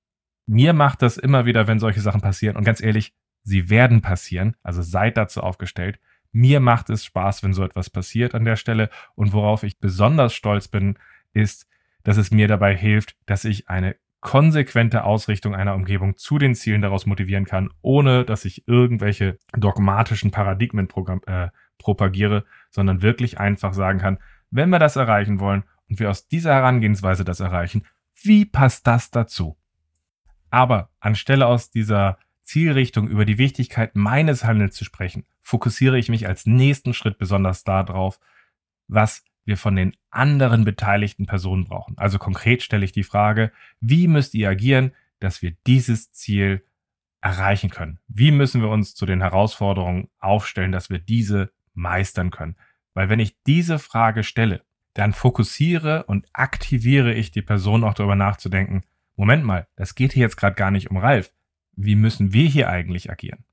mir 0.46 0.72
macht 0.72 1.02
das 1.02 1.16
immer 1.16 1.46
wieder, 1.46 1.66
wenn 1.66 1.78
solche 1.78 2.00
Sachen 2.00 2.20
passieren. 2.20 2.56
Und 2.56 2.64
ganz 2.64 2.82
ehrlich, 2.82 3.14
sie 3.42 3.70
werden 3.70 4.02
passieren. 4.02 4.56
Also 4.62 4.82
seid 4.82 5.16
dazu 5.16 5.40
aufgestellt. 5.40 5.98
Mir 6.32 6.60
macht 6.60 6.90
es 6.90 7.04
Spaß, 7.04 7.42
wenn 7.44 7.54
so 7.54 7.64
etwas 7.64 7.90
passiert 7.90 8.34
an 8.34 8.44
der 8.44 8.56
Stelle. 8.56 8.90
Und 9.14 9.32
worauf 9.32 9.62
ich 9.62 9.78
besonders 9.78 10.34
stolz 10.34 10.68
bin, 10.68 10.98
ist, 11.32 11.68
dass 12.02 12.16
es 12.16 12.30
mir 12.30 12.48
dabei 12.48 12.76
hilft, 12.76 13.16
dass 13.26 13.44
ich 13.44 13.68
eine 13.68 13.96
konsequente 14.20 15.04
Ausrichtung 15.04 15.54
einer 15.54 15.74
Umgebung 15.74 16.16
zu 16.16 16.38
den 16.38 16.54
Zielen 16.54 16.82
daraus 16.82 17.06
motivieren 17.06 17.44
kann, 17.44 17.70
ohne 17.82 18.24
dass 18.24 18.44
ich 18.46 18.66
irgendwelche 18.66 19.38
dogmatischen 19.52 20.30
Paradigmen 20.30 20.88
äh, 21.26 21.48
propagiere, 21.78 22.44
sondern 22.70 23.02
wirklich 23.02 23.38
einfach 23.38 23.74
sagen 23.74 23.98
kann, 23.98 24.18
wenn 24.50 24.70
wir 24.70 24.78
das 24.78 24.96
erreichen 24.96 25.40
wollen 25.40 25.64
und 25.88 25.98
wir 25.98 26.10
aus 26.10 26.28
dieser 26.28 26.54
Herangehensweise 26.54 27.24
das 27.24 27.40
erreichen, 27.40 27.84
wie 28.22 28.44
passt 28.44 28.86
das 28.86 29.10
dazu? 29.10 29.56
Aber 30.50 30.90
anstelle 31.00 31.46
aus 31.46 31.70
dieser 31.70 32.18
Zielrichtung 32.42 33.08
über 33.08 33.24
die 33.24 33.38
Wichtigkeit 33.38 33.96
meines 33.96 34.44
Handelns 34.44 34.74
zu 34.76 34.84
sprechen, 34.84 35.26
fokussiere 35.42 35.98
ich 35.98 36.08
mich 36.08 36.26
als 36.28 36.46
nächsten 36.46 36.94
Schritt 36.94 37.18
besonders 37.18 37.64
darauf, 37.64 38.20
was 38.86 39.24
wir 39.44 39.56
von 39.56 39.76
den 39.76 39.96
anderen 40.10 40.64
beteiligten 40.64 41.26
Personen 41.26 41.64
brauchen. 41.64 41.98
Also 41.98 42.18
konkret 42.18 42.62
stelle 42.62 42.84
ich 42.84 42.92
die 42.92 43.02
Frage, 43.02 43.52
wie 43.80 44.08
müsst 44.08 44.34
ihr 44.34 44.48
agieren, 44.48 44.92
dass 45.20 45.42
wir 45.42 45.54
dieses 45.66 46.12
Ziel 46.12 46.64
erreichen 47.20 47.70
können? 47.70 47.98
Wie 48.06 48.30
müssen 48.30 48.60
wir 48.60 48.68
uns 48.68 48.94
zu 48.94 49.06
den 49.06 49.20
Herausforderungen 49.20 50.08
aufstellen, 50.18 50.72
dass 50.72 50.90
wir 50.90 50.98
diese 50.98 51.52
meistern 51.74 52.30
können? 52.30 52.56
Weil 52.94 53.08
wenn 53.08 53.20
ich 53.20 53.42
diese 53.44 53.78
Frage 53.78 54.22
stelle, 54.22 54.62
dann 54.94 55.12
fokussiere 55.12 56.04
und 56.04 56.26
aktiviere 56.32 57.12
ich 57.12 57.30
die 57.30 57.42
Person 57.42 57.84
auch 57.84 57.94
darüber 57.94 58.16
nachzudenken, 58.16 58.82
Moment 59.16 59.44
mal, 59.44 59.66
das 59.76 59.94
geht 59.94 60.12
hier 60.12 60.22
jetzt 60.22 60.36
gerade 60.36 60.56
gar 60.56 60.70
nicht 60.70 60.90
um 60.90 60.96
Ralf. 60.96 61.32
Wie 61.76 61.94
müssen 61.94 62.32
wir 62.32 62.48
hier 62.48 62.68
eigentlich 62.68 63.10
agieren? 63.10 63.44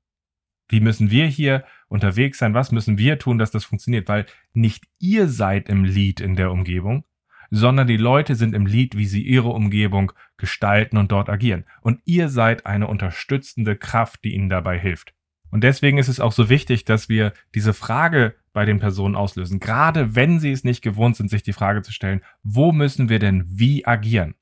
Wie 0.68 0.80
müssen 0.80 1.10
wir 1.10 1.26
hier 1.26 1.64
unterwegs 1.88 2.38
sein? 2.38 2.54
Was 2.54 2.72
müssen 2.72 2.98
wir 2.98 3.18
tun, 3.18 3.38
dass 3.38 3.50
das 3.50 3.64
funktioniert? 3.64 4.08
Weil 4.08 4.26
nicht 4.54 4.86
ihr 4.98 5.28
seid 5.28 5.68
im 5.68 5.84
Lied 5.84 6.20
in 6.20 6.34
der 6.34 6.50
Umgebung, 6.50 7.04
sondern 7.50 7.86
die 7.86 7.98
Leute 7.98 8.34
sind 8.34 8.54
im 8.54 8.66
Lied, 8.66 8.96
wie 8.96 9.04
sie 9.04 9.22
ihre 9.22 9.50
Umgebung 9.50 10.12
gestalten 10.38 10.96
und 10.96 11.12
dort 11.12 11.28
agieren. 11.28 11.64
Und 11.82 12.00
ihr 12.06 12.28
seid 12.28 12.64
eine 12.64 12.86
unterstützende 12.86 13.76
Kraft, 13.76 14.24
die 14.24 14.34
ihnen 14.34 14.48
dabei 14.48 14.78
hilft. 14.78 15.14
Und 15.50 15.62
deswegen 15.62 15.98
ist 15.98 16.08
es 16.08 16.18
auch 16.18 16.32
so 16.32 16.48
wichtig, 16.48 16.86
dass 16.86 17.10
wir 17.10 17.34
diese 17.54 17.74
Frage 17.74 18.34
bei 18.52 18.64
den 18.64 18.78
Personen 18.78 19.16
auslösen. 19.16 19.60
Gerade 19.60 20.14
wenn 20.14 20.38
sie 20.40 20.52
es 20.52 20.64
nicht 20.64 20.82
gewohnt 20.82 21.16
sind, 21.16 21.30
sich 21.30 21.42
die 21.42 21.52
Frage 21.52 21.82
zu 21.82 21.92
stellen, 21.92 22.22
wo 22.42 22.72
müssen 22.72 23.08
wir 23.08 23.18
denn 23.18 23.44
wie 23.46 23.86
agieren? 23.86 24.34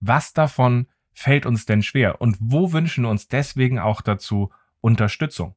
Was 0.00 0.32
davon 0.32 0.86
fällt 1.12 1.46
uns 1.46 1.66
denn 1.66 1.82
schwer? 1.82 2.20
Und 2.20 2.36
wo 2.40 2.72
wünschen 2.72 3.04
wir 3.04 3.10
uns 3.10 3.28
deswegen 3.28 3.78
auch 3.78 4.00
dazu 4.00 4.52
Unterstützung? 4.80 5.56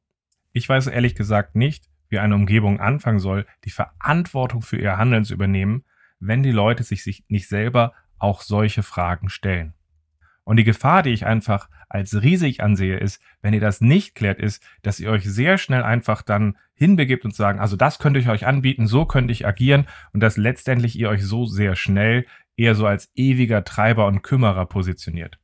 Ich 0.52 0.68
weiß 0.68 0.88
ehrlich 0.88 1.14
gesagt 1.14 1.54
nicht, 1.54 1.88
wie 2.08 2.18
eine 2.18 2.34
Umgebung 2.34 2.80
anfangen 2.80 3.20
soll, 3.20 3.46
die 3.64 3.70
Verantwortung 3.70 4.62
für 4.62 4.76
ihr 4.76 4.98
Handeln 4.98 5.24
zu 5.24 5.34
übernehmen, 5.34 5.84
wenn 6.18 6.42
die 6.42 6.50
Leute 6.50 6.82
sich 6.82 7.24
nicht 7.28 7.48
selber 7.48 7.94
auch 8.18 8.42
solche 8.42 8.82
Fragen 8.82 9.28
stellen. 9.28 9.74
Und 10.44 10.56
die 10.56 10.64
Gefahr, 10.64 11.02
die 11.02 11.10
ich 11.10 11.24
einfach 11.24 11.68
als 11.92 12.22
riesig 12.22 12.62
ansehe, 12.62 12.96
ist, 12.96 13.20
wenn 13.42 13.52
ihr 13.54 13.60
das 13.60 13.80
nicht 13.80 14.14
klärt, 14.14 14.40
ist, 14.40 14.62
dass 14.82 14.98
ihr 14.98 15.10
euch 15.10 15.24
sehr 15.24 15.58
schnell 15.58 15.82
einfach 15.82 16.22
dann 16.22 16.56
hinbegebt 16.74 17.24
und 17.24 17.34
sagen, 17.34 17.60
also 17.60 17.76
das 17.76 17.98
könnte 17.98 18.18
ich 18.18 18.28
euch 18.28 18.46
anbieten, 18.46 18.86
so 18.86 19.04
könnte 19.04 19.32
ich 19.32 19.46
agieren 19.46 19.86
und 20.12 20.20
dass 20.20 20.36
letztendlich 20.36 20.98
ihr 20.98 21.10
euch 21.10 21.24
so 21.24 21.44
sehr 21.44 21.76
schnell 21.76 22.24
eher 22.56 22.74
so 22.74 22.86
als 22.86 23.10
ewiger 23.14 23.64
Treiber 23.64 24.06
und 24.06 24.22
Kümmerer 24.22 24.66
positioniert. 24.66 25.38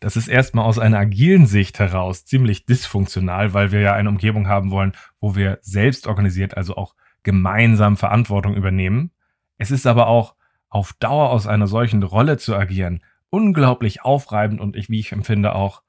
Das 0.00 0.16
ist 0.16 0.28
erstmal 0.28 0.64
aus 0.64 0.78
einer 0.78 0.98
agilen 0.98 1.46
Sicht 1.46 1.78
heraus 1.78 2.24
ziemlich 2.24 2.64
dysfunktional, 2.64 3.52
weil 3.52 3.72
wir 3.72 3.80
ja 3.80 3.92
eine 3.92 4.08
Umgebung 4.08 4.48
haben 4.48 4.70
wollen, 4.70 4.92
wo 5.20 5.34
wir 5.34 5.58
selbst 5.62 6.06
organisiert, 6.06 6.56
also 6.56 6.76
auch 6.76 6.94
gemeinsam 7.22 7.96
Verantwortung 7.96 8.54
übernehmen. 8.54 9.10
Es 9.58 9.70
ist 9.70 9.86
aber 9.86 10.06
auch 10.06 10.36
auf 10.68 10.92
Dauer 10.94 11.30
aus 11.30 11.46
einer 11.46 11.66
solchen 11.66 12.02
Rolle 12.02 12.38
zu 12.38 12.54
agieren 12.54 13.02
unglaublich 13.30 14.02
aufreibend 14.02 14.60
und 14.60 14.76
ich, 14.76 14.88
wie 14.88 15.00
ich 15.00 15.12
empfinde, 15.12 15.54
auch 15.54 15.82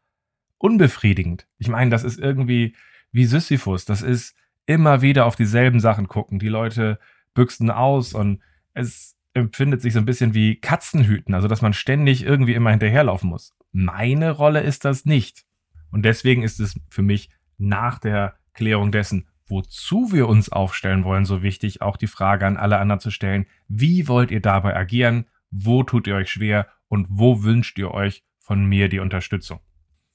unbefriedigend. 0.57 1.47
Ich 1.57 1.67
meine, 1.67 1.91
das 1.91 2.03
ist 2.03 2.19
irgendwie 2.19 2.75
wie 3.11 3.25
Sisyphus. 3.25 3.85
Das 3.85 4.01
ist 4.01 4.35
immer 4.65 5.01
wieder 5.01 5.25
auf 5.25 5.35
dieselben 5.35 5.79
Sachen 5.79 6.07
gucken. 6.07 6.39
Die 6.39 6.49
Leute 6.49 6.99
büchsen 7.33 7.69
aus 7.69 8.13
und 8.13 8.41
es 8.73 9.15
empfindet 9.33 9.81
sich 9.81 9.93
so 9.93 9.99
ein 9.99 10.05
bisschen 10.05 10.33
wie 10.33 10.59
Katzenhüten, 10.59 11.33
also 11.33 11.47
dass 11.47 11.61
man 11.61 11.73
ständig 11.73 12.23
irgendwie 12.23 12.53
immer 12.53 12.71
hinterherlaufen 12.71 13.29
muss. 13.29 13.55
Meine 13.71 14.31
Rolle 14.31 14.61
ist 14.61 14.83
das 14.83 15.05
nicht. 15.05 15.45
Und 15.91 16.03
deswegen 16.03 16.43
ist 16.43 16.59
es 16.59 16.79
für 16.89 17.03
mich 17.03 17.29
nach 17.57 17.99
der 17.99 18.35
Klärung 18.53 18.91
dessen, 18.91 19.27
wozu 19.47 20.11
wir 20.11 20.27
uns 20.27 20.49
aufstellen 20.51 21.03
wollen, 21.03 21.25
so 21.25 21.41
wichtig, 21.41 21.81
auch 21.81 21.97
die 21.97 22.07
Frage 22.07 22.45
an 22.45 22.57
alle 22.57 22.79
anderen 22.79 22.99
zu 22.99 23.11
stellen, 23.11 23.45
wie 23.67 24.07
wollt 24.07 24.31
ihr 24.31 24.41
dabei 24.41 24.75
agieren, 24.75 25.25
wo 25.51 25.83
tut 25.83 26.07
ihr 26.07 26.15
euch 26.15 26.31
schwer 26.31 26.67
und 26.87 27.07
wo 27.09 27.43
wünscht 27.43 27.77
ihr 27.77 27.91
euch 27.91 28.23
von 28.39 28.65
mir 28.65 28.89
die 28.89 28.99
Unterstützung. 28.99 29.59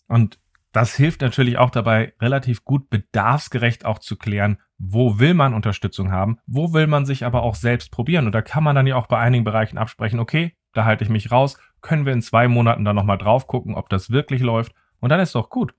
Und 0.09 0.39
das 0.73 0.97
hilft 0.97 1.21
natürlich 1.21 1.59
auch 1.59 1.71
dabei, 1.71 2.15
relativ 2.21 2.65
gut 2.65 2.89
bedarfsgerecht 2.89 3.85
auch 3.85 3.99
zu 3.99 4.17
klären, 4.17 4.57
wo 4.79 5.19
will 5.19 5.35
man 5.35 5.55
Unterstützung 5.55 6.11
haben, 6.11 6.39
wo 6.47 6.73
will 6.73 6.87
man 6.87 7.05
sich 7.05 7.27
aber 7.27 7.43
auch 7.43 7.55
selbst 7.55 7.91
probieren. 7.93 8.27
Und 8.27 8.33
da 8.33 8.41
kann 8.41 8.65
man 8.65 8.75
dann 8.75 8.87
ja 8.87 8.97
auch 8.97 9.07
bei 9.07 9.19
einigen 9.19 9.45
Bereichen 9.45 9.77
absprechen, 9.77 10.19
okay, 10.19 10.57
da 10.73 10.87
halte 10.87 11.05
ich 11.05 11.11
mich 11.11 11.31
raus, 11.31 11.59
können 11.83 12.07
wir 12.07 12.15
in 12.15 12.23
zwei 12.23 12.49
Monaten 12.49 12.85
dann 12.85 12.97
nochmal 12.97 13.19
drauf 13.19 13.47
gucken, 13.47 13.75
ob 13.75 13.91
das 13.91 14.11
wirklich 14.11 14.41
läuft. 14.41 14.73
Und 15.01 15.11
dann 15.11 15.21
ist 15.21 15.35
doch 15.35 15.51
gut. 15.51 15.75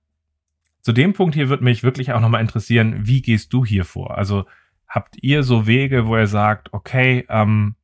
Zu 0.82 0.92
dem 0.92 1.14
Punkt 1.14 1.34
hier 1.34 1.50
würde 1.50 1.64
mich 1.64 1.82
wirklich 1.82 2.12
auch 2.12 2.20
nochmal 2.20 2.42
interessieren, 2.42 3.08
wie 3.08 3.22
gehst 3.22 3.52
du 3.52 3.66
hier 3.66 3.86
vor? 3.86 4.18
Also 4.18 4.46
habt 4.88 5.16
ihr 5.22 5.42
so 5.42 5.66
Wege, 5.66 6.06
wo 6.06 6.18
ihr 6.18 6.28
sagt, 6.28 6.72
okay, 6.74 7.26
ähm, 7.30 7.76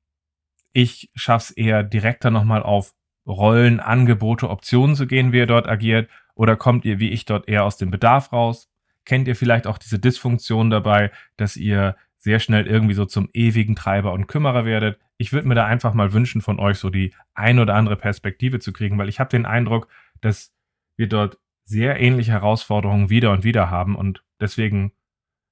ich 0.73 1.09
schaff's 1.15 1.49
eher 1.49 1.81
direkter 1.83 2.29
nochmal 2.29 2.61
auf 2.61 2.93
Rollen, 3.27 3.79
Angebote, 3.79 4.49
Optionen 4.49 4.95
zu 4.95 5.07
gehen, 5.07 5.31
wie 5.31 5.37
ihr 5.37 5.45
dort 5.45 5.67
agiert? 5.67 6.09
Oder 6.35 6.55
kommt 6.55 6.85
ihr 6.85 6.99
wie 6.99 7.09
ich 7.09 7.25
dort 7.25 7.47
eher 7.47 7.63
aus 7.63 7.77
dem 7.77 7.91
Bedarf 7.91 8.31
raus? 8.31 8.69
Kennt 9.05 9.27
ihr 9.27 9.35
vielleicht 9.35 9.67
auch 9.67 9.77
diese 9.77 9.99
Dysfunktion 9.99 10.69
dabei, 10.69 11.11
dass 11.37 11.57
ihr 11.57 11.95
sehr 12.17 12.39
schnell 12.39 12.67
irgendwie 12.67 12.93
so 12.93 13.05
zum 13.05 13.29
ewigen 13.33 13.75
Treiber 13.75 14.13
und 14.13 14.27
Kümmerer 14.27 14.65
werdet? 14.65 14.99
Ich 15.17 15.33
würde 15.33 15.47
mir 15.47 15.55
da 15.55 15.65
einfach 15.65 15.93
mal 15.93 16.13
wünschen 16.13 16.41
von 16.41 16.59
euch 16.59 16.77
so 16.77 16.89
die 16.89 17.13
ein 17.33 17.59
oder 17.59 17.75
andere 17.75 17.95
Perspektive 17.95 18.59
zu 18.59 18.71
kriegen, 18.71 18.97
weil 18.97 19.09
ich 19.09 19.19
habe 19.19 19.29
den 19.29 19.45
Eindruck, 19.45 19.87
dass 20.21 20.53
wir 20.95 21.07
dort 21.07 21.37
sehr 21.65 21.99
ähnliche 21.99 22.31
Herausforderungen 22.31 23.09
wieder 23.09 23.31
und 23.31 23.43
wieder 23.43 23.69
haben 23.69 23.95
und 23.95 24.23
deswegen 24.39 24.91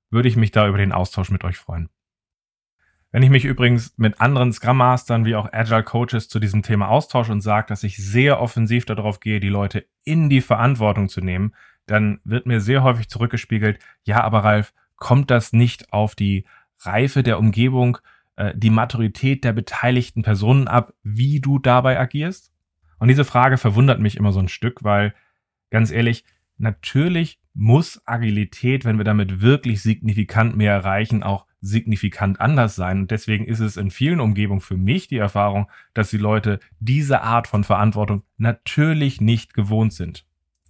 würde 0.10 0.30
ich 0.30 0.36
mich 0.36 0.52
da 0.52 0.68
über 0.68 0.78
den 0.78 0.92
Austausch 0.92 1.30
mit 1.30 1.44
euch 1.44 1.58
freuen. 1.58 1.90
Wenn 3.18 3.24
ich 3.24 3.32
mich 3.32 3.46
übrigens 3.46 3.98
mit 3.98 4.22
anderen 4.22 4.54
Scrum 4.54 4.78
Mastern 4.78 5.26
wie 5.26 5.34
auch 5.34 5.52
Agile 5.52 5.82
Coaches 5.82 6.30
zu 6.30 6.40
diesem 6.40 6.62
Thema 6.62 6.90
austausche 6.90 7.32
und 7.32 7.42
sage, 7.42 7.66
dass 7.68 7.82
ich 7.82 7.98
sehr 7.98 8.40
offensiv 8.40 8.86
darauf 8.86 9.20
gehe, 9.20 9.40
die 9.40 9.50
Leute 9.50 9.88
in 10.04 10.30
die 10.30 10.40
Verantwortung 10.40 11.10
zu 11.10 11.22
nehmen, 11.22 11.56
dann 11.88 12.20
wird 12.26 12.46
mir 12.46 12.62
sehr 12.62 12.84
häufig 12.84 13.10
zurückgespiegelt, 13.10 13.80
ja, 14.04 14.22
aber 14.22 14.44
Ralf, 14.44 14.72
kommt 14.98 15.32
das 15.32 15.52
nicht 15.52 15.92
auf 15.92 16.14
die 16.14 16.46
Reife 16.82 17.24
der 17.24 17.40
Umgebung, 17.40 17.98
äh, 18.36 18.54
die 18.56 18.70
Maturität 18.70 19.44
der 19.44 19.54
beteiligten 19.54 20.22
Personen 20.22 20.68
ab, 20.68 20.94
wie 21.02 21.40
du 21.40 21.58
dabei 21.58 22.00
agierst? 22.00 22.54
Und 23.00 23.08
diese 23.08 23.26
Frage 23.26 23.58
verwundert 23.58 24.00
mich 24.00 24.16
immer 24.18 24.32
so 24.32 24.42
ein 24.42 24.48
Stück, 24.48 24.84
weil 24.84 25.16
ganz 25.72 25.90
ehrlich, 25.90 26.24
natürlich 26.60 27.40
muss 27.56 28.00
Agilität, 28.06 28.86
wenn 28.86 29.00
wir 29.00 29.06
damit 29.06 29.42
wirklich 29.42 29.82
signifikant 29.82 30.56
mehr 30.56 30.74
erreichen, 30.74 31.24
auch 31.24 31.47
signifikant 31.62 32.40
anders 32.40 32.76
sein. 32.76 33.02
Und 33.02 33.12
deswegen 33.12 33.46
ist 33.46 33.60
es 33.60 33.78
in 33.78 33.92
vielen 33.92 34.20
Umgebungen 34.20 34.62
für 34.62 34.78
mich 34.78 35.08
die 35.08 35.18
Erfahrung, 35.18 35.70
dass 35.94 36.10
die 36.10 36.18
Leute 36.18 36.60
diese 36.80 37.22
Art 37.22 37.48
von 37.48 37.64
Verantwortung 37.64 38.24
natürlich 38.38 39.22
nicht 39.22 39.54
gewohnt 39.54 39.94
sind. 39.94 40.26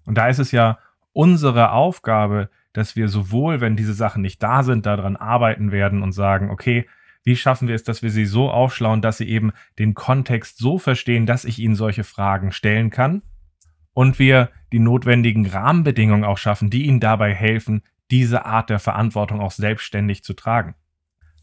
Und 0.06 0.18
da 0.18 0.28
ist 0.28 0.40
es 0.40 0.52
ja 0.52 0.80
unsere 1.14 1.72
Aufgabe, 1.72 2.50
dass 2.74 2.96
wir 2.96 3.10
sowohl, 3.10 3.60
wenn 3.60 3.76
diese 3.76 3.94
Sachen 3.94 4.22
nicht 4.22 4.42
da 4.42 4.64
sind, 4.64 4.86
daran 4.86 5.16
arbeiten 5.16 5.72
werden 5.72 6.04
und 6.04 6.12
sagen, 6.12 6.50
okay, 6.50 6.88
wie 7.24 7.36
schaffen 7.36 7.68
wir 7.68 7.76
es, 7.76 7.84
dass 7.84 8.04
wir 8.04 8.10
sie 8.10 8.26
so 8.26 8.50
aufschlauen, 8.50 9.02
dass 9.02 9.18
sie 9.18 9.28
eben 9.28 9.52
den 9.80 9.96
Kontext 9.96 10.60
so 10.60 10.78
verstehen, 10.78 11.26
dass 11.26 11.44
ich 11.44 11.60
ihnen 11.60 11.76
solche 11.76 12.06
Fragen 12.06 12.52
stellen 12.52 12.90
kann 12.90 13.22
und 13.94 14.20
wir 14.20 14.50
die 14.72 14.80
notwendigen 14.80 15.46
Rahmenbedingungen 15.46 16.24
auch 16.24 16.38
schaffen, 16.38 16.70
die 16.70 16.86
ihnen 16.86 17.00
dabei 17.00 17.34
helfen, 17.34 17.82
diese 18.12 18.46
Art 18.46 18.70
der 18.70 18.80
Verantwortung 18.80 19.42
auch 19.42 19.52
selbstständig 19.52 20.24
zu 20.24 20.34
tragen. 20.34 20.76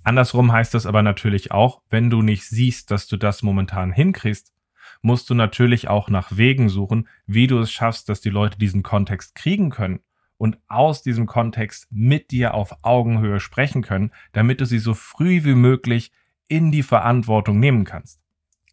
Andersrum 0.02 0.52
heißt 0.52 0.74
das 0.74 0.86
aber 0.86 1.02
natürlich 1.02 1.50
auch, 1.50 1.82
wenn 1.88 2.10
du 2.10 2.22
nicht 2.22 2.44
siehst, 2.44 2.90
dass 2.90 3.06
du 3.06 3.16
das 3.16 3.42
momentan 3.42 3.92
hinkriegst, 3.92 4.52
musst 5.00 5.28
du 5.30 5.34
natürlich 5.34 5.88
auch 5.88 6.08
nach 6.08 6.36
Wegen 6.36 6.68
suchen, 6.68 7.08
wie 7.26 7.46
du 7.46 7.58
es 7.58 7.72
schaffst, 7.72 8.08
dass 8.08 8.20
die 8.20 8.30
Leute 8.30 8.58
diesen 8.58 8.82
Kontext 8.82 9.34
kriegen 9.34 9.70
können 9.70 10.00
und 10.36 10.58
aus 10.68 11.02
diesem 11.02 11.26
Kontext 11.26 11.88
mit 11.90 12.30
dir 12.30 12.54
auf 12.54 12.76
Augenhöhe 12.82 13.40
sprechen 13.40 13.82
können, 13.82 14.12
damit 14.32 14.60
du 14.60 14.66
sie 14.66 14.78
so 14.78 14.94
früh 14.94 15.44
wie 15.44 15.54
möglich 15.54 16.12
in 16.48 16.70
die 16.70 16.82
Verantwortung 16.82 17.58
nehmen 17.58 17.84
kannst. 17.84 18.20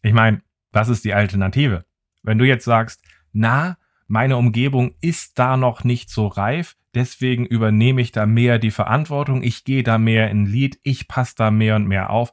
Ich 0.02 0.12
meine, 0.12 0.42
was 0.72 0.88
ist 0.88 1.04
die 1.04 1.14
Alternative? 1.14 1.84
Wenn 2.22 2.38
du 2.38 2.46
jetzt 2.46 2.64
sagst, 2.64 3.02
na, 3.32 3.76
meine 4.06 4.36
Umgebung 4.36 4.94
ist 5.00 5.38
da 5.38 5.56
noch 5.56 5.84
nicht 5.84 6.10
so 6.10 6.26
reif, 6.26 6.76
deswegen 6.94 7.46
übernehme 7.46 8.00
ich 8.00 8.12
da 8.12 8.26
mehr 8.26 8.58
die 8.58 8.70
Verantwortung, 8.70 9.42
ich 9.42 9.64
gehe 9.64 9.82
da 9.82 9.98
mehr 9.98 10.30
in 10.30 10.46
Lied, 10.46 10.78
ich 10.82 11.08
passe 11.08 11.34
da 11.36 11.50
mehr 11.50 11.76
und 11.76 11.86
mehr 11.86 12.10
auf. 12.10 12.32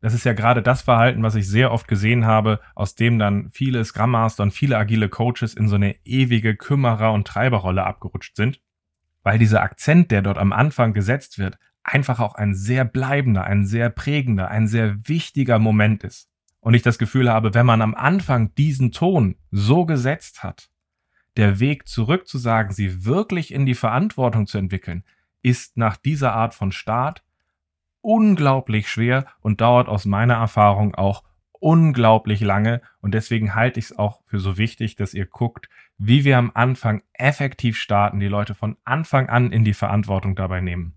Das 0.00 0.14
ist 0.14 0.24
ja 0.24 0.34
gerade 0.34 0.62
das 0.62 0.82
Verhalten, 0.82 1.22
was 1.22 1.34
ich 1.34 1.48
sehr 1.48 1.72
oft 1.72 1.88
gesehen 1.88 2.26
habe, 2.26 2.60
aus 2.74 2.94
dem 2.94 3.18
dann 3.18 3.50
viele 3.50 3.84
Scrum 3.84 4.10
Master 4.10 4.42
und 4.42 4.52
viele 4.52 4.78
agile 4.78 5.08
Coaches 5.08 5.54
in 5.54 5.68
so 5.68 5.74
eine 5.74 5.96
ewige 6.04 6.54
Kümmerer- 6.54 7.12
und 7.12 7.26
Treiberrolle 7.26 7.84
abgerutscht 7.84 8.36
sind, 8.36 8.60
weil 9.22 9.38
dieser 9.38 9.62
Akzent, 9.62 10.10
der 10.10 10.22
dort 10.22 10.38
am 10.38 10.52
Anfang 10.52 10.92
gesetzt 10.92 11.38
wird, 11.38 11.58
einfach 11.82 12.20
auch 12.20 12.34
ein 12.34 12.54
sehr 12.54 12.84
bleibender, 12.84 13.44
ein 13.44 13.64
sehr 13.64 13.90
prägender, 13.90 14.48
ein 14.48 14.66
sehr 14.68 15.08
wichtiger 15.08 15.58
Moment 15.58 16.04
ist. 16.04 16.28
Und 16.60 16.74
ich 16.74 16.82
das 16.82 16.98
Gefühl 16.98 17.30
habe, 17.30 17.54
wenn 17.54 17.66
man 17.66 17.80
am 17.80 17.94
Anfang 17.94 18.54
diesen 18.56 18.92
Ton 18.92 19.36
so 19.50 19.86
gesetzt 19.86 20.42
hat, 20.42 20.68
der 21.36 21.60
Weg 21.60 21.88
zurück 21.88 22.26
zu 22.26 22.38
sagen, 22.38 22.72
sie 22.72 23.04
wirklich 23.04 23.52
in 23.52 23.66
die 23.66 23.74
Verantwortung 23.74 24.46
zu 24.46 24.58
entwickeln, 24.58 25.04
ist 25.42 25.76
nach 25.76 25.96
dieser 25.96 26.32
Art 26.32 26.54
von 26.54 26.72
Start 26.72 27.22
unglaublich 28.00 28.88
schwer 28.88 29.26
und 29.40 29.60
dauert 29.60 29.88
aus 29.88 30.04
meiner 30.04 30.34
Erfahrung 30.34 30.94
auch 30.94 31.24
unglaublich 31.52 32.40
lange. 32.40 32.80
Und 33.00 33.14
deswegen 33.14 33.54
halte 33.54 33.80
ich 33.80 33.86
es 33.86 33.98
auch 33.98 34.22
für 34.26 34.38
so 34.38 34.58
wichtig, 34.58 34.96
dass 34.96 35.14
ihr 35.14 35.26
guckt, 35.26 35.68
wie 35.98 36.24
wir 36.24 36.38
am 36.38 36.52
Anfang 36.54 37.02
effektiv 37.12 37.78
starten, 37.78 38.20
die 38.20 38.28
Leute 38.28 38.54
von 38.54 38.76
Anfang 38.84 39.28
an 39.28 39.52
in 39.52 39.64
die 39.64 39.74
Verantwortung 39.74 40.36
dabei 40.36 40.60
nehmen 40.60 40.96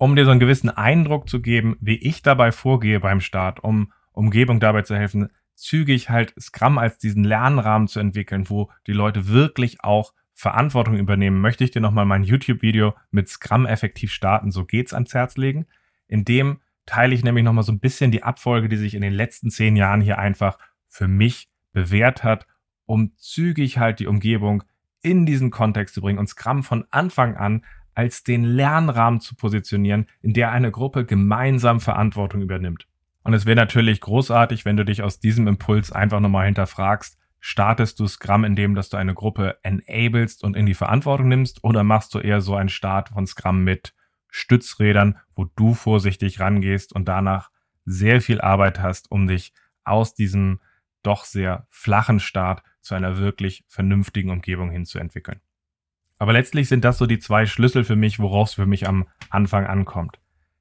um 0.00 0.16
dir 0.16 0.24
so 0.24 0.30
einen 0.30 0.40
gewissen 0.40 0.70
Eindruck 0.70 1.28
zu 1.28 1.42
geben, 1.42 1.76
wie 1.82 1.96
ich 1.96 2.22
dabei 2.22 2.52
vorgehe 2.52 3.00
beim 3.00 3.20
Start, 3.20 3.62
um 3.62 3.92
Umgebung 4.12 4.58
dabei 4.58 4.80
zu 4.80 4.96
helfen, 4.96 5.28
zügig 5.60 6.10
halt 6.10 6.34
Scrum 6.40 6.78
als 6.78 6.98
diesen 6.98 7.24
Lernrahmen 7.24 7.88
zu 7.88 8.00
entwickeln, 8.00 8.48
wo 8.48 8.70
die 8.86 8.92
Leute 8.92 9.28
wirklich 9.28 9.84
auch 9.84 10.12
Verantwortung 10.32 10.96
übernehmen, 10.96 11.40
möchte 11.40 11.64
ich 11.64 11.70
dir 11.70 11.80
nochmal 11.80 12.06
mein 12.06 12.24
YouTube-Video 12.24 12.94
mit 13.10 13.28
Scrum 13.28 13.66
effektiv 13.66 14.10
starten, 14.12 14.50
so 14.50 14.64
geht's 14.64 14.94
ans 14.94 15.12
Herz 15.12 15.36
legen. 15.36 15.66
In 16.08 16.24
dem 16.24 16.60
teile 16.86 17.14
ich 17.14 17.22
nämlich 17.22 17.44
nochmal 17.44 17.62
so 17.62 17.72
ein 17.72 17.80
bisschen 17.80 18.10
die 18.10 18.22
Abfolge, 18.22 18.68
die 18.68 18.76
sich 18.76 18.94
in 18.94 19.02
den 19.02 19.12
letzten 19.12 19.50
zehn 19.50 19.76
Jahren 19.76 20.00
hier 20.00 20.18
einfach 20.18 20.58
für 20.88 21.08
mich 21.08 21.50
bewährt 21.72 22.24
hat, 22.24 22.46
um 22.86 23.12
zügig 23.16 23.78
halt 23.78 24.00
die 24.00 24.06
Umgebung 24.06 24.64
in 25.02 25.26
diesen 25.26 25.50
Kontext 25.50 25.94
zu 25.94 26.00
bringen 26.00 26.18
und 26.18 26.28
Scrum 26.28 26.62
von 26.62 26.84
Anfang 26.90 27.36
an 27.36 27.64
als 27.94 28.22
den 28.22 28.44
Lernrahmen 28.44 29.20
zu 29.20 29.34
positionieren, 29.34 30.06
in 30.22 30.32
der 30.32 30.52
eine 30.52 30.70
Gruppe 30.70 31.04
gemeinsam 31.04 31.80
Verantwortung 31.80 32.40
übernimmt. 32.40 32.86
Und 33.22 33.34
es 33.34 33.46
wäre 33.46 33.56
natürlich 33.56 34.00
großartig, 34.00 34.64
wenn 34.64 34.76
du 34.76 34.84
dich 34.84 35.02
aus 35.02 35.20
diesem 35.20 35.46
Impuls 35.46 35.92
einfach 35.92 36.20
nochmal 36.20 36.46
hinterfragst, 36.46 37.18
startest 37.38 37.98
du 38.00 38.06
Scrum, 38.06 38.44
indem 38.44 38.74
dass 38.74 38.88
du 38.88 38.96
eine 38.96 39.14
Gruppe 39.14 39.58
enablest 39.62 40.44
und 40.44 40.56
in 40.56 40.66
die 40.66 40.74
Verantwortung 40.74 41.28
nimmst, 41.28 41.64
oder 41.64 41.84
machst 41.84 42.14
du 42.14 42.18
eher 42.18 42.40
so 42.40 42.54
einen 42.54 42.68
Start 42.68 43.10
von 43.10 43.26
Scrum 43.26 43.64
mit 43.64 43.94
Stützrädern, 44.28 45.18
wo 45.34 45.44
du 45.44 45.74
vorsichtig 45.74 46.40
rangehst 46.40 46.92
und 46.92 47.08
danach 47.08 47.50
sehr 47.84 48.20
viel 48.20 48.40
Arbeit 48.40 48.80
hast, 48.80 49.10
um 49.10 49.26
dich 49.26 49.52
aus 49.84 50.14
diesem 50.14 50.60
doch 51.02 51.24
sehr 51.24 51.66
flachen 51.70 52.20
Start 52.20 52.62
zu 52.80 52.94
einer 52.94 53.18
wirklich 53.18 53.64
vernünftigen 53.68 54.30
Umgebung 54.30 54.70
hinzuentwickeln. 54.70 55.40
Aber 56.18 56.32
letztlich 56.34 56.68
sind 56.68 56.84
das 56.84 56.98
so 56.98 57.06
die 57.06 57.18
zwei 57.18 57.46
Schlüssel 57.46 57.84
für 57.84 57.96
mich, 57.96 58.18
worauf 58.18 58.48
es 58.48 58.54
für 58.54 58.66
mich 58.66 58.86
am 58.86 59.08
Anfang 59.30 59.66
ankommt. 59.66 60.20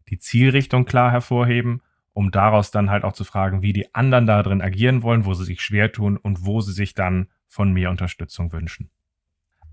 Die 0.09 0.17
Zielrichtung 0.17 0.85
klar 0.85 1.11
hervorheben, 1.11 1.81
um 2.13 2.31
daraus 2.31 2.71
dann 2.71 2.89
halt 2.89 3.03
auch 3.03 3.13
zu 3.13 3.23
fragen, 3.23 3.61
wie 3.61 3.73
die 3.73 3.93
anderen 3.93 4.25
da 4.25 4.43
drin 4.43 4.61
agieren 4.61 5.03
wollen, 5.03 5.25
wo 5.25 5.33
sie 5.33 5.45
sich 5.45 5.61
schwer 5.61 5.91
tun 5.91 6.17
und 6.17 6.45
wo 6.45 6.61
sie 6.61 6.73
sich 6.73 6.93
dann 6.93 7.27
von 7.47 7.71
mir 7.71 7.89
Unterstützung 7.89 8.51
wünschen. 8.51 8.89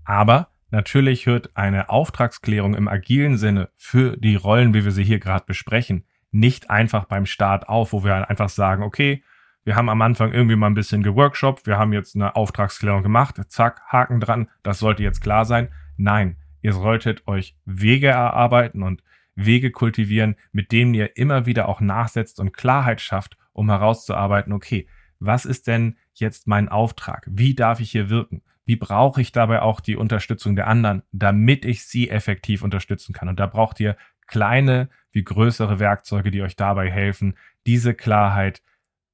Aber 0.03 0.49
natürlich 0.69 1.25
hört 1.25 1.51
eine 1.55 1.89
Auftragsklärung 1.89 2.75
im 2.75 2.87
agilen 2.87 3.37
Sinne 3.37 3.69
für 3.75 4.17
die 4.17 4.35
Rollen, 4.35 4.73
wie 4.73 4.85
wir 4.85 4.91
sie 4.91 5.03
hier 5.03 5.19
gerade 5.19 5.45
besprechen, 5.45 6.05
nicht 6.31 6.69
einfach 6.69 7.05
beim 7.05 7.25
Start 7.25 7.67
auf, 7.69 7.93
wo 7.93 8.03
wir 8.03 8.29
einfach 8.29 8.49
sagen, 8.49 8.83
okay, 8.83 9.23
wir 9.63 9.75
haben 9.75 9.89
am 9.89 10.01
Anfang 10.01 10.31
irgendwie 10.31 10.55
mal 10.55 10.67
ein 10.67 10.75
bisschen 10.75 11.03
geworkshopt, 11.03 11.67
wir 11.67 11.77
haben 11.77 11.91
jetzt 11.91 12.15
eine 12.15 12.35
Auftragsklärung 12.37 13.03
gemacht, 13.03 13.35
zack, 13.49 13.81
Haken 13.87 14.21
dran, 14.21 14.49
das 14.63 14.79
sollte 14.79 15.03
jetzt 15.03 15.19
klar 15.19 15.43
sein. 15.43 15.69
Nein, 15.97 16.37
ihr 16.61 16.73
solltet 16.73 17.27
euch 17.27 17.57
Wege 17.65 18.07
erarbeiten 18.07 18.81
und 18.81 19.03
Wege 19.37 19.71
kultivieren, 19.71 20.35
mit 20.51 20.71
denen 20.71 20.93
ihr 20.93 21.15
immer 21.15 21.45
wieder 21.45 21.69
auch 21.69 21.79
nachsetzt 21.79 22.39
und 22.39 22.51
Klarheit 22.51 22.99
schafft, 22.99 23.37
um 23.53 23.69
herauszuarbeiten, 23.69 24.51
okay, 24.51 24.87
was 25.19 25.45
ist 25.45 25.67
denn 25.67 25.97
jetzt 26.13 26.47
mein 26.47 26.69
Auftrag? 26.69 27.27
Wie 27.29 27.55
darf 27.55 27.79
ich 27.79 27.91
hier 27.91 28.09
wirken? 28.09 28.41
Wie 28.65 28.75
brauche 28.75 29.21
ich 29.21 29.31
dabei 29.31 29.61
auch 29.61 29.79
die 29.79 29.95
Unterstützung 29.95 30.55
der 30.55 30.67
anderen, 30.67 31.03
damit 31.11 31.63
ich 31.63 31.85
sie 31.85 32.09
effektiv 32.09 32.63
unterstützen 32.63 33.13
kann? 33.13 33.29
Und 33.29 33.39
da 33.39 33.45
braucht 33.45 33.79
ihr 33.79 33.95
kleine 34.25 34.89
wie 35.11 35.23
größere 35.23 35.79
Werkzeuge, 35.79 36.31
die 36.31 36.41
euch 36.41 36.55
dabei 36.55 36.91
helfen, 36.91 37.37
diese 37.65 37.93
Klarheit 37.93 38.61